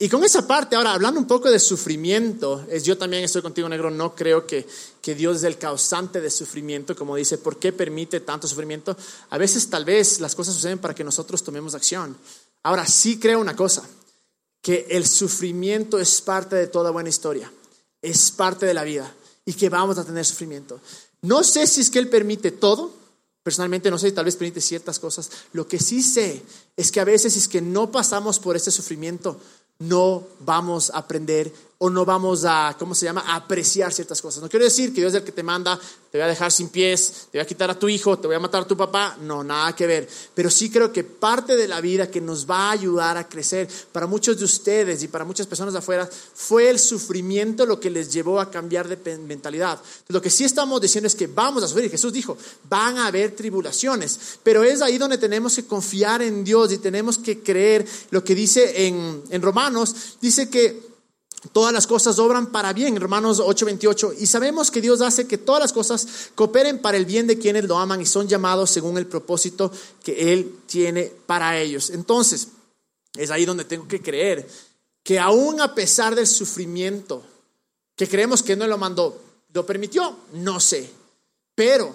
[0.02, 3.68] Y con esa parte, ahora hablando un poco de sufrimiento, es, yo también estoy contigo,
[3.68, 4.66] negro, no creo que,
[5.02, 8.96] que Dios es el causante de sufrimiento, como dice, ¿por qué permite tanto sufrimiento?
[9.28, 12.16] A veces tal vez las cosas suceden para que nosotros tomemos acción.
[12.62, 13.86] Ahora sí creo una cosa,
[14.62, 17.52] que el sufrimiento es parte de toda buena historia,
[18.00, 20.80] es parte de la vida y que vamos a tener sufrimiento.
[21.20, 22.98] No sé si es que Él permite todo,
[23.42, 25.30] Personalmente no sé tal vez permite ciertas cosas.
[25.54, 26.42] Lo que sí sé
[26.76, 29.40] es que a veces es que no pasamos por este sufrimiento,
[29.80, 34.42] no vamos a aprender o no vamos a, ¿cómo se llama?, a apreciar ciertas cosas.
[34.42, 35.80] No quiero decir que Dios es el que te manda,
[36.12, 38.36] te voy a dejar sin pies, te voy a quitar a tu hijo, te voy
[38.36, 39.16] a matar a tu papá.
[39.22, 40.06] No, nada que ver.
[40.34, 43.66] Pero sí creo que parte de la vida que nos va a ayudar a crecer
[43.92, 47.88] para muchos de ustedes y para muchas personas de afuera fue el sufrimiento lo que
[47.88, 49.80] les llevó a cambiar de mentalidad.
[50.08, 51.90] Lo que sí estamos diciendo es que vamos a sufrir.
[51.90, 52.36] Jesús dijo,
[52.68, 54.38] van a haber tribulaciones.
[54.42, 58.34] Pero es ahí donde tenemos que confiar en Dios y tenemos que creer lo que
[58.34, 60.18] dice en, en Romanos.
[60.20, 60.89] Dice que
[61.48, 65.62] todas las cosas obran para bien, Romanos 8:28, y sabemos que Dios hace que todas
[65.62, 69.06] las cosas cooperen para el bien de quienes lo aman y son llamados según el
[69.06, 69.72] propósito
[70.02, 71.90] que Él tiene para ellos.
[71.90, 72.48] Entonces,
[73.16, 74.46] es ahí donde tengo que creer
[75.02, 77.22] que aún a pesar del sufrimiento,
[77.96, 79.20] que creemos que no lo mandó,
[79.52, 80.90] lo permitió, no sé,
[81.54, 81.92] pero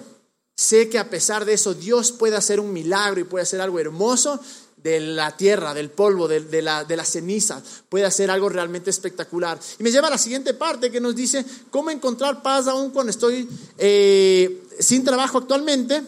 [0.55, 3.79] sé que a pesar de eso Dios puede hacer un milagro y puede hacer algo
[3.79, 4.39] hermoso
[4.85, 9.59] de la tierra, del polvo, de, la, de la ceniza, puede hacer algo realmente espectacular.
[9.79, 13.09] Y me lleva a la siguiente parte que nos dice cómo encontrar paz aún cuando
[13.09, 16.03] estoy eh, sin trabajo actualmente.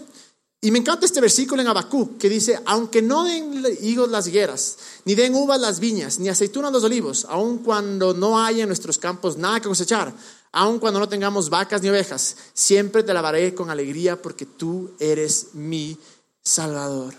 [0.61, 4.77] Y me encanta este versículo en Abacú que dice, aunque no den higos las higueras,
[5.05, 8.99] ni den uvas las viñas, ni aceitunas los olivos, aun cuando no haya en nuestros
[8.99, 10.13] campos nada que cosechar,
[10.51, 15.47] aun cuando no tengamos vacas ni ovejas, siempre te lavaré con alegría porque tú eres
[15.53, 15.97] mi
[16.43, 17.15] Salvador.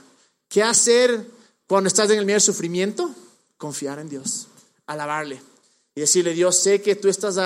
[0.48, 1.37] ¿Qué hacer
[1.68, 3.14] cuando estás en el medio del sufrimiento,
[3.58, 4.48] confiar en Dios,
[4.86, 5.40] alabarle
[5.94, 7.36] y decirle, Dios, sé que tú estás,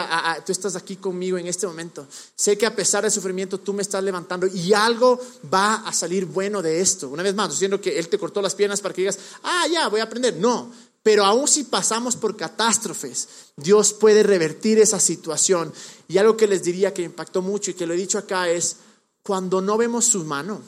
[0.46, 2.06] tú estás aquí conmigo en este momento.
[2.36, 5.18] Sé que a pesar del sufrimiento tú me estás levantando y algo
[5.52, 7.08] va a salir bueno de esto.
[7.08, 9.88] Una vez más, diciendo que Él te cortó las piernas para que digas, ah, ya,
[9.88, 10.36] voy a aprender.
[10.36, 10.70] No,
[11.02, 15.72] pero aún si pasamos por catástrofes, Dios puede revertir esa situación.
[16.06, 18.76] Y algo que les diría que impactó mucho y que lo he dicho acá es,
[19.22, 20.60] cuando no vemos su mano,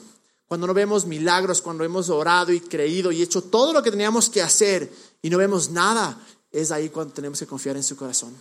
[0.47, 4.29] cuando no vemos milagros, cuando hemos orado y creído y hecho todo lo que teníamos
[4.29, 6.19] que hacer y no vemos nada,
[6.51, 8.35] es ahí cuando tenemos que confiar en su corazón,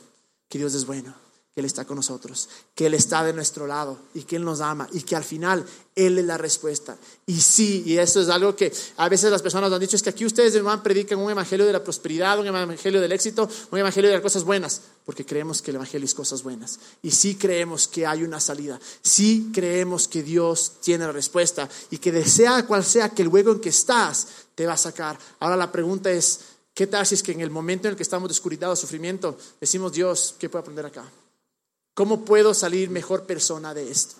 [0.49, 1.15] que Dios es bueno,
[1.55, 4.61] que Él está con nosotros, que Él está de nuestro lado y que Él nos
[4.61, 5.65] ama y que al final
[5.95, 6.99] Él es la respuesta.
[7.27, 10.11] Y sí, y eso es algo que a veces las personas han dicho, es que
[10.11, 14.11] aquí ustedes hermano predican un evangelio de la prosperidad, un evangelio del éxito, un evangelio
[14.11, 16.81] de las cosas buenas, porque creemos que el evangelio es cosas buenas.
[17.03, 21.99] Y sí creemos que hay una salida, sí creemos que Dios tiene la respuesta y
[21.99, 25.17] que desea cual sea que el hueco en que estás te va a sacar.
[25.39, 26.41] Ahora la pregunta es,
[26.75, 29.93] ¿qué tal si es que en el momento en el que estamos descuritados, sufrimiento, decimos,
[29.93, 31.09] Dios, ¿qué puedo aprender acá?
[31.95, 34.17] ¿Cómo puedo salir mejor persona de esto?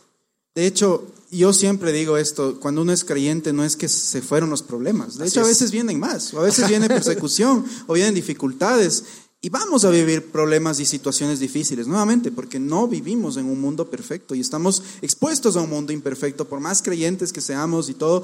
[0.55, 4.51] De hecho, yo siempre digo esto, cuando uno es creyente no es que se fueron
[4.51, 8.15] los problemas, de hecho a veces vienen más, o a veces viene persecución, o vienen
[8.15, 9.03] dificultades,
[9.41, 13.91] y vamos a vivir problemas y situaciones difíciles nuevamente, porque no vivimos en un mundo
[13.91, 18.23] perfecto y estamos expuestos a un mundo imperfecto, por más creyentes que seamos y todo,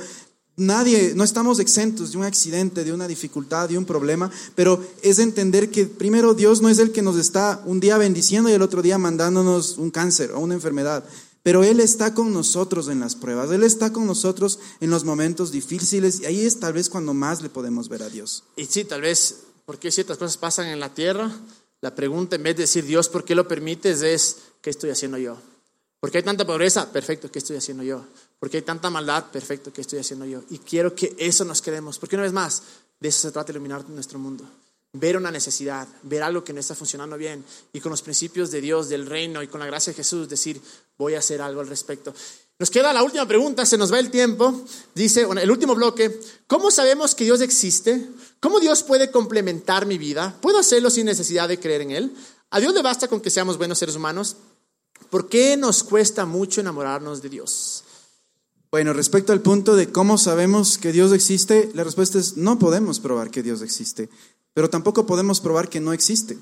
[0.56, 5.18] Nadie, no estamos exentos de un accidente, de una dificultad, de un problema, pero es
[5.18, 8.62] entender que primero Dios no es el que nos está un día bendiciendo y el
[8.62, 11.04] otro día mandándonos un cáncer o una enfermedad,
[11.42, 15.50] pero Él está con nosotros en las pruebas, Él está con nosotros en los momentos
[15.50, 18.44] difíciles y ahí es tal vez cuando más le podemos ver a Dios.
[18.56, 21.32] Y sí, tal vez, porque ciertas cosas pasan en la tierra?
[21.80, 24.02] La pregunta en vez de decir Dios, ¿por qué lo permites?
[24.02, 25.38] es, ¿qué estoy haciendo yo?
[26.00, 26.92] ¿Por qué hay tanta pobreza?
[26.92, 28.04] Perfecto, ¿qué estoy haciendo yo?
[28.40, 30.42] Porque hay tanta maldad, perfecto, que estoy haciendo yo?
[30.48, 32.62] Y quiero que eso nos quedemos, porque una vez más,
[32.98, 34.44] de eso se trata iluminar nuestro mundo.
[34.94, 38.60] Ver una necesidad, ver algo que no está funcionando bien y con los principios de
[38.60, 40.60] Dios, del reino y con la gracia de Jesús decir,
[40.98, 42.12] voy a hacer algo al respecto.
[42.58, 44.64] Nos queda la última pregunta, se nos va el tiempo.
[44.94, 48.08] Dice, bueno, el último bloque, ¿cómo sabemos que Dios existe?
[48.40, 50.36] ¿Cómo Dios puede complementar mi vida?
[50.42, 52.14] ¿Puedo hacerlo sin necesidad de creer en Él?
[52.50, 54.36] ¿A Dios le basta con que seamos buenos seres humanos?
[55.08, 57.84] ¿Por qué nos cuesta mucho enamorarnos de Dios?
[58.72, 63.00] Bueno, respecto al punto de cómo sabemos que Dios existe, la respuesta es no podemos
[63.00, 64.08] probar que Dios existe,
[64.54, 66.38] pero tampoco podemos probar que no existe.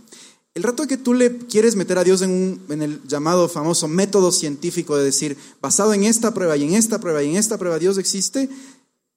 [0.52, 3.88] El rato que tú le quieres meter a Dios en, un, en el llamado famoso
[3.88, 7.56] método científico de decir, basado en esta prueba y en esta prueba y en esta
[7.56, 8.50] prueba Dios existe,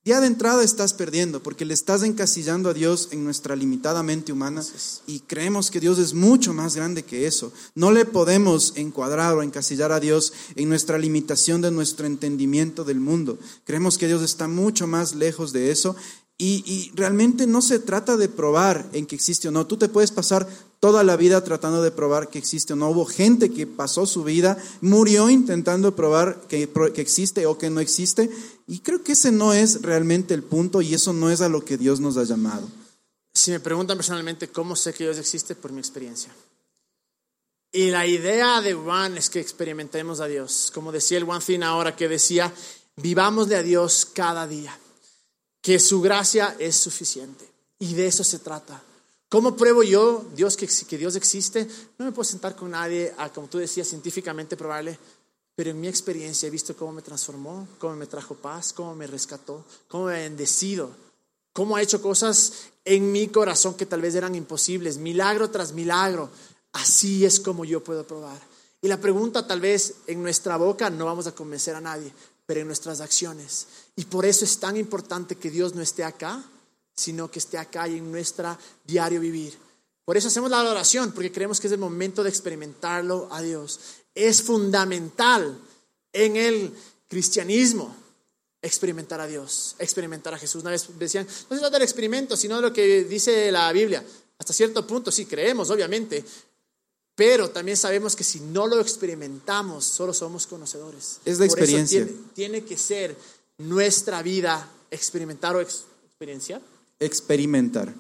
[0.03, 4.31] ya de entrada estás perdiendo porque le estás encasillando a Dios en nuestra limitada mente
[4.31, 4.63] humana
[5.05, 7.53] y creemos que Dios es mucho más grande que eso.
[7.75, 12.99] No le podemos encuadrar o encasillar a Dios en nuestra limitación de nuestro entendimiento del
[12.99, 13.37] mundo.
[13.63, 15.95] Creemos que Dios está mucho más lejos de eso
[16.39, 19.67] y, y, realmente no se trata de probar en que existe o no.
[19.67, 20.47] Tú te puedes pasar
[20.79, 22.89] toda la vida tratando de probar que existe o no.
[22.89, 27.79] Hubo gente que pasó su vida, murió intentando probar que, que existe o que no
[27.79, 28.31] existe.
[28.71, 31.65] Y creo que ese no es realmente el punto y eso no es a lo
[31.65, 32.69] que Dios nos ha llamado.
[33.33, 36.33] Si me preguntan personalmente cómo sé que Dios existe, por mi experiencia.
[37.73, 40.71] Y la idea de Juan es que experimentemos a Dios.
[40.73, 42.49] Como decía el One Thing ahora que decía,
[42.95, 44.73] vivámosle a Dios cada día
[45.61, 47.45] que su gracia es suficiente.
[47.77, 48.81] Y de eso se trata.
[49.27, 51.67] ¿Cómo pruebo yo Dios que, que Dios existe?
[51.97, 54.97] No me puedo sentar con nadie a, como tú decías, científicamente probarle,
[55.55, 59.07] pero en mi experiencia he visto cómo me transformó, cómo me trajo paz, cómo me
[59.07, 60.91] rescató, cómo me ha bendecido,
[61.53, 62.53] cómo ha hecho cosas
[62.85, 66.29] en mi corazón que tal vez eran imposibles, milagro tras milagro.
[66.73, 68.39] Así es como yo puedo probar.
[68.81, 72.11] Y la pregunta tal vez en nuestra boca no vamos a convencer a nadie,
[72.45, 73.67] pero en nuestras acciones.
[73.95, 76.43] Y por eso es tan importante que Dios no esté acá,
[76.95, 79.57] sino que esté acá y en nuestra diario vivir.
[80.03, 83.79] Por eso hacemos la adoración, porque creemos que es el momento de experimentarlo a Dios.
[84.13, 85.57] Es fundamental
[86.13, 86.73] en el
[87.07, 87.95] cristianismo
[88.61, 90.61] experimentar a Dios, experimentar a Jesús.
[90.61, 94.03] Una vez decían, no se trata del experimento, sino de lo que dice la Biblia.
[94.37, 96.23] Hasta cierto punto sí creemos, obviamente,
[97.15, 101.19] pero también sabemos que si no lo experimentamos, solo somos conocedores.
[101.25, 102.07] Es la experiencia.
[102.33, 103.15] tiene, que ser
[103.57, 106.61] nuestra vida experimentar o experienciar.
[106.99, 107.93] Experimentar.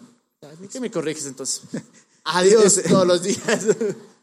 [0.71, 1.61] ¿Qué me corriges entonces?
[2.23, 3.67] Adiós todos los días.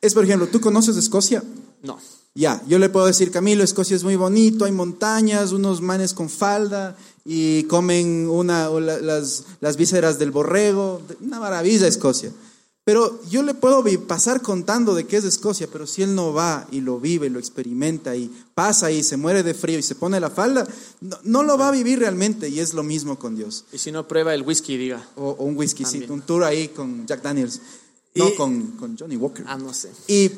[0.01, 1.43] Es, por ejemplo, ¿tú conoces Escocia?
[1.83, 1.99] No.
[2.35, 6.31] Ya, yo le puedo decir, Camilo, Escocia es muy bonito, hay montañas, unos manes con
[6.31, 11.03] falda y comen una, las, las vísceras del borrego.
[11.21, 12.33] Una maravilla Escocia.
[12.89, 16.67] Pero yo le puedo pasar contando de qué es Escocia, pero si él no va
[16.71, 20.19] y lo vive, lo experimenta y pasa y se muere de frío y se pone
[20.21, 20.67] la falda,
[21.23, 23.67] no, lo va a vivir realmente y es lo mismo con Dios.
[23.75, 25.07] Y si no prueba el whisky, diga.
[25.17, 27.61] O, un whisky, sí, un tour ahí con Jack Daniels,
[28.15, 29.45] no con, con Johnny Walker.
[29.47, 29.91] Ah, no sé.
[30.07, 30.31] Y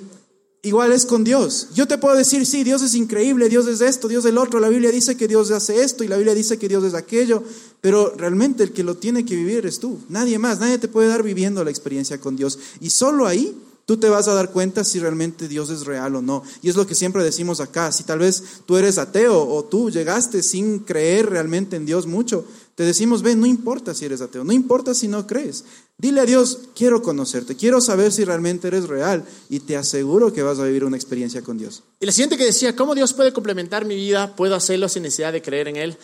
[0.63, 1.69] Igual es con Dios.
[1.75, 4.61] Yo te puedo decir, sí, Dios es increíble, Dios es esto, Dios es el otro.
[4.61, 7.43] La Biblia dice que Dios hace esto y la Biblia dice que Dios es aquello.
[7.81, 9.99] Pero realmente el que lo tiene que vivir es tú.
[10.11, 12.59] Nadie más, nadie te puede dar viviendo la experiencia con Dios.
[12.81, 16.23] Y solo ahí tú te vas a dar cuenta si realmente Dios es real o
[16.23, 16.43] no.
[16.61, 17.91] Y es lo que siempre decimos acá.
[17.91, 22.45] Si tal vez tú eres ateo o tú llegaste sin creer realmente en Dios mucho,
[22.75, 25.65] te decimos, ven, no importa si eres ateo, no importa si no crees.
[26.01, 30.43] Dile a Dios, quiero conocerte, quiero saber si realmente eres real y te aseguro que
[30.43, 31.83] vas a vivir una experiencia con Dios.
[32.01, 34.35] Y la siguiente que decía, ¿cómo Dios puede complementar mi vida?
[34.35, 35.99] ¿Puedo hacerlo sin necesidad de creer en Él?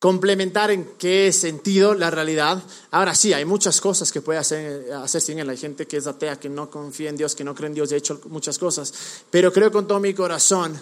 [0.00, 2.60] Complementar en qué sentido la realidad.
[2.90, 5.48] Ahora sí, hay muchas cosas que puede hacer, hacer sin Él.
[5.48, 7.92] Hay gente que es atea, que no confía en Dios, que no cree en Dios,
[7.92, 8.92] he hecho muchas cosas.
[9.30, 10.76] Pero creo con todo mi corazón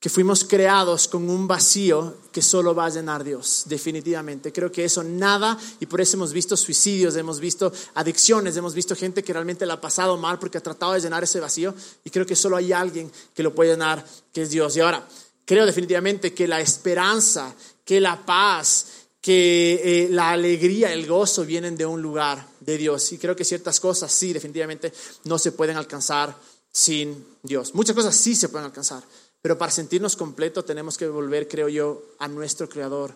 [0.00, 4.52] que fuimos creados con un vacío que solo va a llenar Dios, definitivamente.
[4.52, 8.94] Creo que eso nada, y por eso hemos visto suicidios, hemos visto adicciones, hemos visto
[8.94, 12.10] gente que realmente la ha pasado mal porque ha tratado de llenar ese vacío, y
[12.10, 14.76] creo que solo hay alguien que lo puede llenar, que es Dios.
[14.76, 15.04] Y ahora,
[15.44, 17.52] creo definitivamente que la esperanza,
[17.84, 18.86] que la paz,
[19.20, 23.12] que eh, la alegría, el gozo vienen de un lugar de Dios.
[23.12, 24.92] Y creo que ciertas cosas sí, definitivamente
[25.24, 26.36] no se pueden alcanzar
[26.70, 27.74] sin Dios.
[27.74, 29.02] Muchas cosas sí se pueden alcanzar
[29.40, 33.14] pero para sentirnos completos tenemos que volver, creo yo, a nuestro Creador,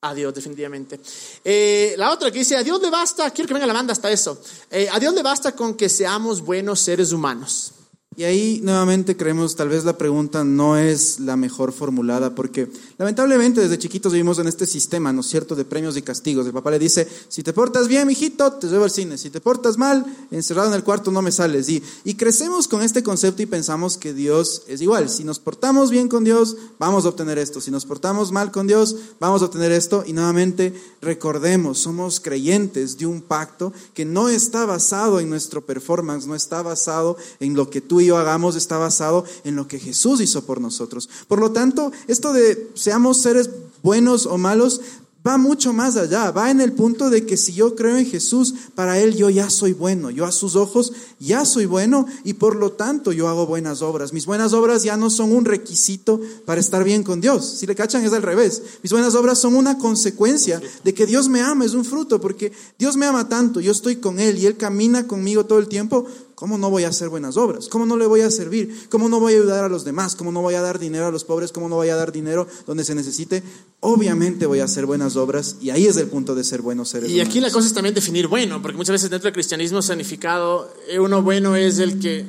[0.00, 1.00] a Dios definitivamente.
[1.44, 4.10] Eh, la otra que dice, a Dios le basta, quiero que venga la banda hasta
[4.10, 7.72] eso, eh, a Dios le basta con que seamos buenos seres humanos.
[8.14, 13.62] Y ahí nuevamente creemos, tal vez la pregunta no es la mejor formulada, porque lamentablemente
[13.62, 16.44] desde chiquitos vivimos en este sistema, ¿no es cierto?, de premios y castigos.
[16.44, 19.16] El papá le dice, si te portas bien, mijito, te llevo al cine.
[19.16, 21.70] Si te portas mal, encerrado en el cuarto no me sales.
[21.70, 25.08] Y, y crecemos con este concepto y pensamos que Dios es igual.
[25.08, 27.62] Si nos portamos bien con Dios, vamos a obtener esto.
[27.62, 30.04] Si nos portamos mal con Dios, vamos a obtener esto.
[30.06, 36.26] Y nuevamente recordemos, somos creyentes de un pacto que no está basado en nuestro performance,
[36.26, 40.20] no está basado en lo que tú yo hagamos está basado en lo que Jesús
[40.20, 41.08] hizo por nosotros.
[41.28, 43.50] Por lo tanto, esto de seamos seres
[43.82, 44.80] buenos o malos
[45.26, 48.54] va mucho más allá, va en el punto de que si yo creo en Jesús,
[48.74, 52.56] para Él yo ya soy bueno, yo a sus ojos ya soy bueno y por
[52.56, 54.12] lo tanto yo hago buenas obras.
[54.12, 57.46] Mis buenas obras ya no son un requisito para estar bien con Dios.
[57.58, 58.62] Si le cachan es al revés.
[58.82, 62.52] Mis buenas obras son una consecuencia de que Dios me ama, es un fruto, porque
[62.78, 66.06] Dios me ama tanto, yo estoy con Él y Él camina conmigo todo el tiempo.
[66.34, 67.68] ¿Cómo no voy a hacer buenas obras?
[67.68, 68.88] ¿Cómo no le voy a servir?
[68.88, 70.16] ¿Cómo no voy a ayudar a los demás?
[70.16, 71.52] ¿Cómo no voy a dar dinero a los pobres?
[71.52, 73.42] ¿Cómo no voy a dar dinero donde se necesite?
[73.80, 77.10] Obviamente voy a hacer buenas obras y ahí es el punto de ser buenos seres
[77.10, 80.72] Y aquí la cosa es también definir bueno, porque muchas veces dentro del cristianismo significado,
[80.88, 82.24] eh, uno bueno es el que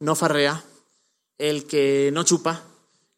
[0.00, 0.64] no farrea,
[1.38, 2.64] el que no chupa,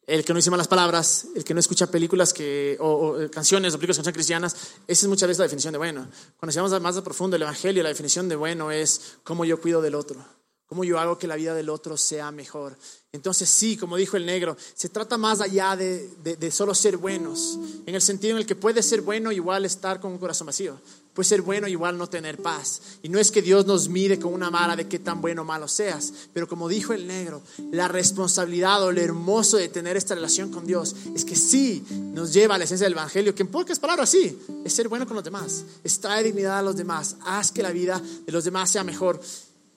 [0.07, 3.75] el que no dice malas palabras, el que no escucha películas que, o, o canciones
[3.75, 4.55] o películas que son cristianas,
[4.87, 6.09] esa es muchas veces la definición de bueno.
[6.39, 9.81] Cuando llegamos más a profundo el Evangelio, la definición de bueno es cómo yo cuido
[9.81, 10.25] del otro,
[10.67, 12.77] cómo yo hago que la vida del otro sea mejor.
[13.13, 17.59] Entonces sí, como dijo el negro, se trata más allá de, de solo ser buenos,
[17.87, 20.81] en el sentido en el que puede ser bueno igual estar con un corazón vacío.
[21.15, 22.81] Puede ser bueno igual no tener paz.
[23.03, 25.45] Y no es que Dios nos mide con una mala de qué tan bueno o
[25.45, 30.15] malo seas, pero como dijo el negro, la responsabilidad o lo hermoso de tener esta
[30.15, 33.49] relación con Dios es que sí nos lleva a la esencia del Evangelio, que en
[33.49, 37.17] pocas palabras sí, es ser bueno con los demás, es traer dignidad a los demás,
[37.27, 39.21] haz que la vida de los demás sea mejor.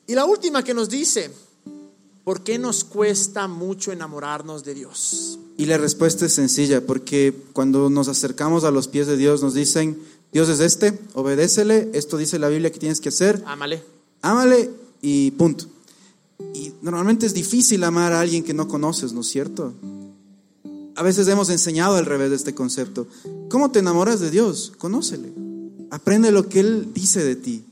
[0.08, 1.32] Y la última que nos dice,
[2.24, 5.40] ¿por qué nos cuesta mucho enamorarnos de Dios?
[5.58, 9.54] Y la respuesta es sencilla, porque cuando nos acercamos a los pies de Dios nos
[9.54, 9.98] dicen,
[10.32, 13.84] Dios es este, obedécele, esto dice la Biblia que tienes que hacer, Ámale.
[14.22, 14.70] ámale
[15.02, 15.66] y punto.
[16.54, 19.74] Y normalmente es difícil amar a alguien que no conoces, ¿no es cierto?
[20.96, 23.08] A veces hemos enseñado al revés de este concepto.
[23.50, 24.74] ¿Cómo te enamoras de Dios?
[24.78, 25.32] Conócele.
[25.92, 27.64] Aprende lo que Él dice de ti.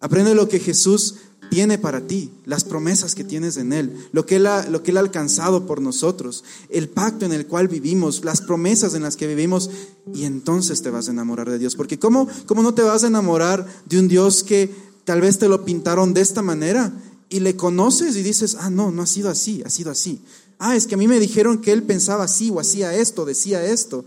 [0.00, 1.16] Aprende lo que Jesús
[1.52, 4.90] tiene para ti, las promesas que tienes en Él, lo que Él ha, lo que
[4.90, 9.16] él ha alcanzado por nosotros, el pacto en el cual vivimos, las promesas en las
[9.16, 9.68] que vivimos,
[10.14, 11.76] y entonces te vas a enamorar de Dios.
[11.76, 14.74] Porque ¿cómo, cómo no te vas a enamorar de un Dios que
[15.04, 16.90] tal vez te lo pintaron de esta manera
[17.28, 20.22] y le conoces y dices, ah, no, no ha sido así, ha sido así.
[20.58, 23.62] Ah, es que a mí me dijeron que Él pensaba así o hacía esto, decía
[23.62, 24.06] esto.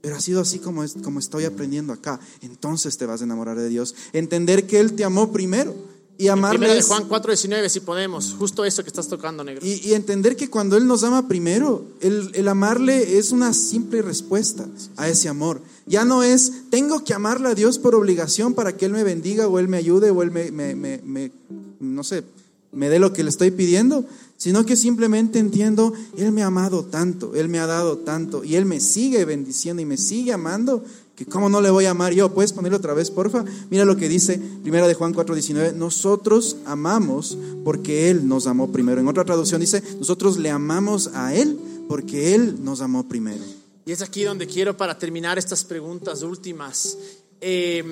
[0.00, 2.18] Pero ha sido así como, como estoy aprendiendo acá.
[2.40, 3.94] Entonces te vas a enamorar de Dios.
[4.12, 8.64] Entender que Él te amó primero y amarle Primero de Juan 4:19, si podemos, justo
[8.64, 9.64] eso que estás tocando, negro.
[9.66, 14.02] y, y entender que cuando Él nos ama primero, el, el amarle es una simple
[14.02, 15.60] respuesta a ese amor.
[15.86, 19.48] Ya no es, tengo que amarle a Dios por obligación para que Él me bendiga
[19.48, 21.32] o Él me ayude o Él me, me- me- me-
[21.80, 22.22] no sé,
[22.70, 24.04] me dé lo que le estoy pidiendo,
[24.36, 28.54] sino que simplemente entiendo, Él me ha amado tanto, Él me ha dado tanto y
[28.56, 30.84] Él me sigue bendiciendo y me sigue amando.
[31.16, 33.44] Que cómo no le voy a amar yo, puedes ponerlo otra vez, porfa.
[33.70, 39.00] Mira lo que dice Primera de Juan 4:19, nosotros amamos porque él nos amó primero.
[39.00, 41.58] En otra traducción dice, nosotros le amamos a él
[41.88, 43.44] porque él nos amó primero.
[43.84, 46.96] Y es aquí donde quiero para terminar estas preguntas últimas.
[47.40, 47.84] Eh,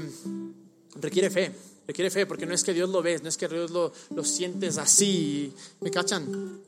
[1.00, 1.52] requiere fe,
[1.86, 4.24] requiere fe, porque no es que Dios lo ves, no es que Dios lo, lo
[4.24, 6.60] sientes así, ¿me cachan?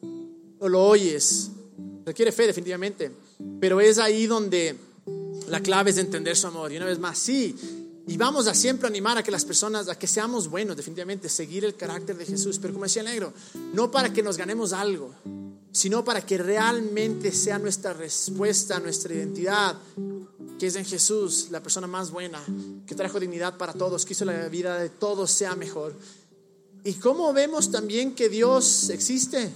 [0.58, 1.50] O lo oyes.
[2.04, 3.12] Requiere fe, definitivamente.
[3.60, 4.76] Pero es ahí donde
[5.48, 6.72] la clave es de entender su amor.
[6.72, 7.54] Y una vez más, sí.
[8.06, 11.64] Y vamos a siempre animar a que las personas, a que seamos buenos, definitivamente, seguir
[11.64, 12.58] el carácter de Jesús.
[12.58, 13.32] Pero como decía el negro,
[13.72, 15.14] no para que nos ganemos algo,
[15.70, 19.76] sino para que realmente sea nuestra respuesta, nuestra identidad,
[20.58, 22.42] que es en Jesús, la persona más buena,
[22.86, 25.94] que trajo dignidad para todos, que hizo la vida de todos sea mejor.
[26.84, 29.52] Y cómo vemos también que Dios existe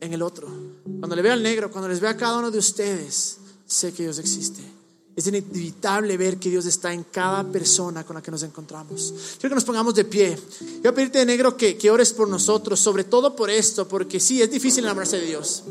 [0.00, 0.48] en el otro.
[0.84, 4.04] Cuando le veo al negro, cuando les veo a cada uno de ustedes, sé que
[4.04, 4.77] Dios existe.
[5.18, 9.12] Es inevitable ver que Dios está en cada persona con la que nos encontramos.
[9.32, 10.38] Quiero que nos pongamos de pie.
[10.80, 14.84] Quiero pedirte, negro, que, ores por nosotros, sobre todo por esto, porque sí, es difícil
[14.84, 15.64] enamorarse de Dios.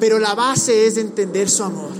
[0.00, 1.90] Pero la base es de entender su amor.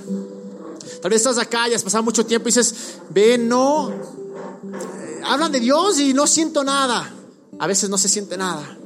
[1.03, 2.75] Tal vez estás acá y has pasado mucho tiempo y dices,
[3.11, 7.15] ve, no, eh, hablan de Dios y no siento nada.
[7.59, 8.79] A veces no se siente nada.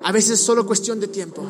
[0.00, 1.46] A veces es solo cuestión de tiempo.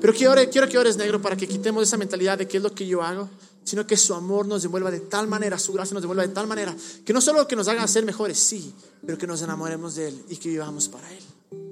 [0.00, 2.74] Pero quiero, quiero que ores negro para que quitemos esa mentalidad de qué es lo
[2.74, 3.28] que yo hago,
[3.64, 6.46] sino que su amor nos devuelva de tal manera, su gracia nos devuelva de tal
[6.46, 8.72] manera, que no solo que nos haga ser mejores, sí,
[9.04, 11.22] pero que nos enamoremos de Él y que vivamos para Él.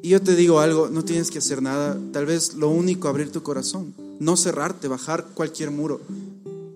[0.02, 3.30] Y yo te digo algo, no tienes que hacer nada, tal vez lo único, abrir
[3.30, 6.00] tu corazón, no cerrarte, bajar cualquier muro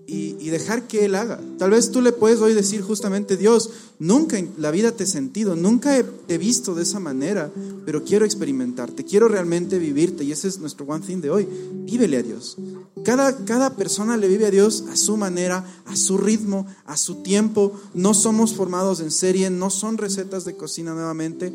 [0.07, 1.39] y, y dejar que Él haga.
[1.57, 3.69] Tal vez tú le puedes hoy decir justamente, Dios,
[4.03, 7.49] nunca en la vida te he sentido, nunca he, te he visto de esa manera,
[7.85, 11.47] pero quiero experimentarte, quiero realmente vivirte y ese es nuestro one thing de hoy,
[11.85, 12.57] vívele a Dios.
[13.03, 17.15] Cada, cada persona le vive a Dios a su manera, a su ritmo, a su
[17.15, 17.73] tiempo.
[17.93, 21.53] No somos formados en serie, no son recetas de cocina nuevamente.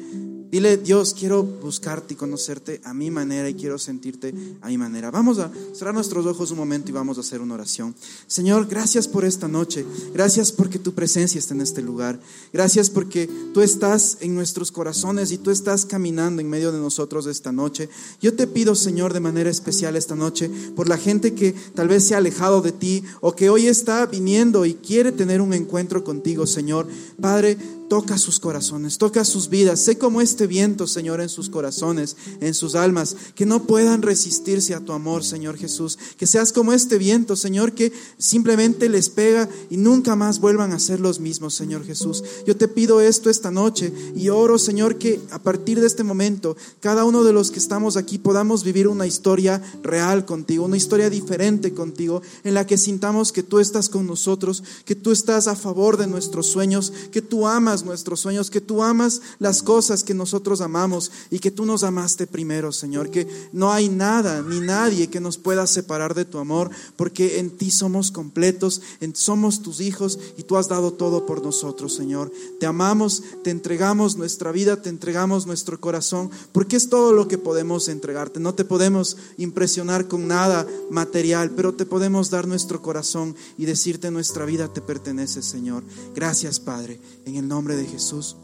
[0.50, 5.10] Dile, Dios, quiero buscarte y conocerte a mi manera y quiero sentirte a mi manera.
[5.10, 7.94] Vamos a cerrar nuestros ojos un momento y vamos a hacer una oración.
[8.26, 9.86] Señor, gracias por esta noche.
[10.12, 12.20] Gracias porque tu presencia está en este lugar.
[12.52, 17.26] Gracias porque tú estás en nuestros corazones y tú estás caminando en medio de nosotros
[17.26, 17.88] esta noche.
[18.20, 22.04] Yo te pido, Señor, de manera especial esta noche por la gente que tal vez
[22.04, 26.04] se ha alejado de ti o que hoy está viniendo y quiere tener un encuentro
[26.04, 26.86] contigo, Señor.
[27.20, 27.58] Padre,
[27.88, 29.80] Toca sus corazones, toca sus vidas.
[29.80, 34.74] Sé como este viento, Señor, en sus corazones, en sus almas, que no puedan resistirse
[34.74, 35.98] a tu amor, Señor Jesús.
[36.18, 40.78] Que seas como este viento, Señor, que simplemente les pega y nunca más vuelvan a
[40.78, 42.22] ser los mismos, Señor Jesús.
[42.46, 46.56] Yo te pido esto esta noche y oro, Señor, que a partir de este momento,
[46.80, 51.08] cada uno de los que estamos aquí podamos vivir una historia real contigo, una historia
[51.08, 55.56] diferente contigo, en la que sintamos que tú estás con nosotros, que tú estás a
[55.56, 60.14] favor de nuestros sueños, que tú amas nuestros sueños, que tú amas las cosas que
[60.14, 65.08] nosotros amamos y que tú nos amaste primero, Señor, que no hay nada ni nadie
[65.08, 69.80] que nos pueda separar de tu amor, porque en ti somos completos, en, somos tus
[69.80, 72.32] hijos y tú has dado todo por nosotros, Señor.
[72.60, 77.38] Te amamos, te entregamos nuestra vida, te entregamos nuestro corazón, porque es todo lo que
[77.38, 78.40] podemos entregarte.
[78.40, 84.10] No te podemos impresionar con nada material, pero te podemos dar nuestro corazón y decirte
[84.10, 85.82] nuestra vida te pertenece, Señor.
[86.14, 88.36] Gracias, Padre, en el de Jesús.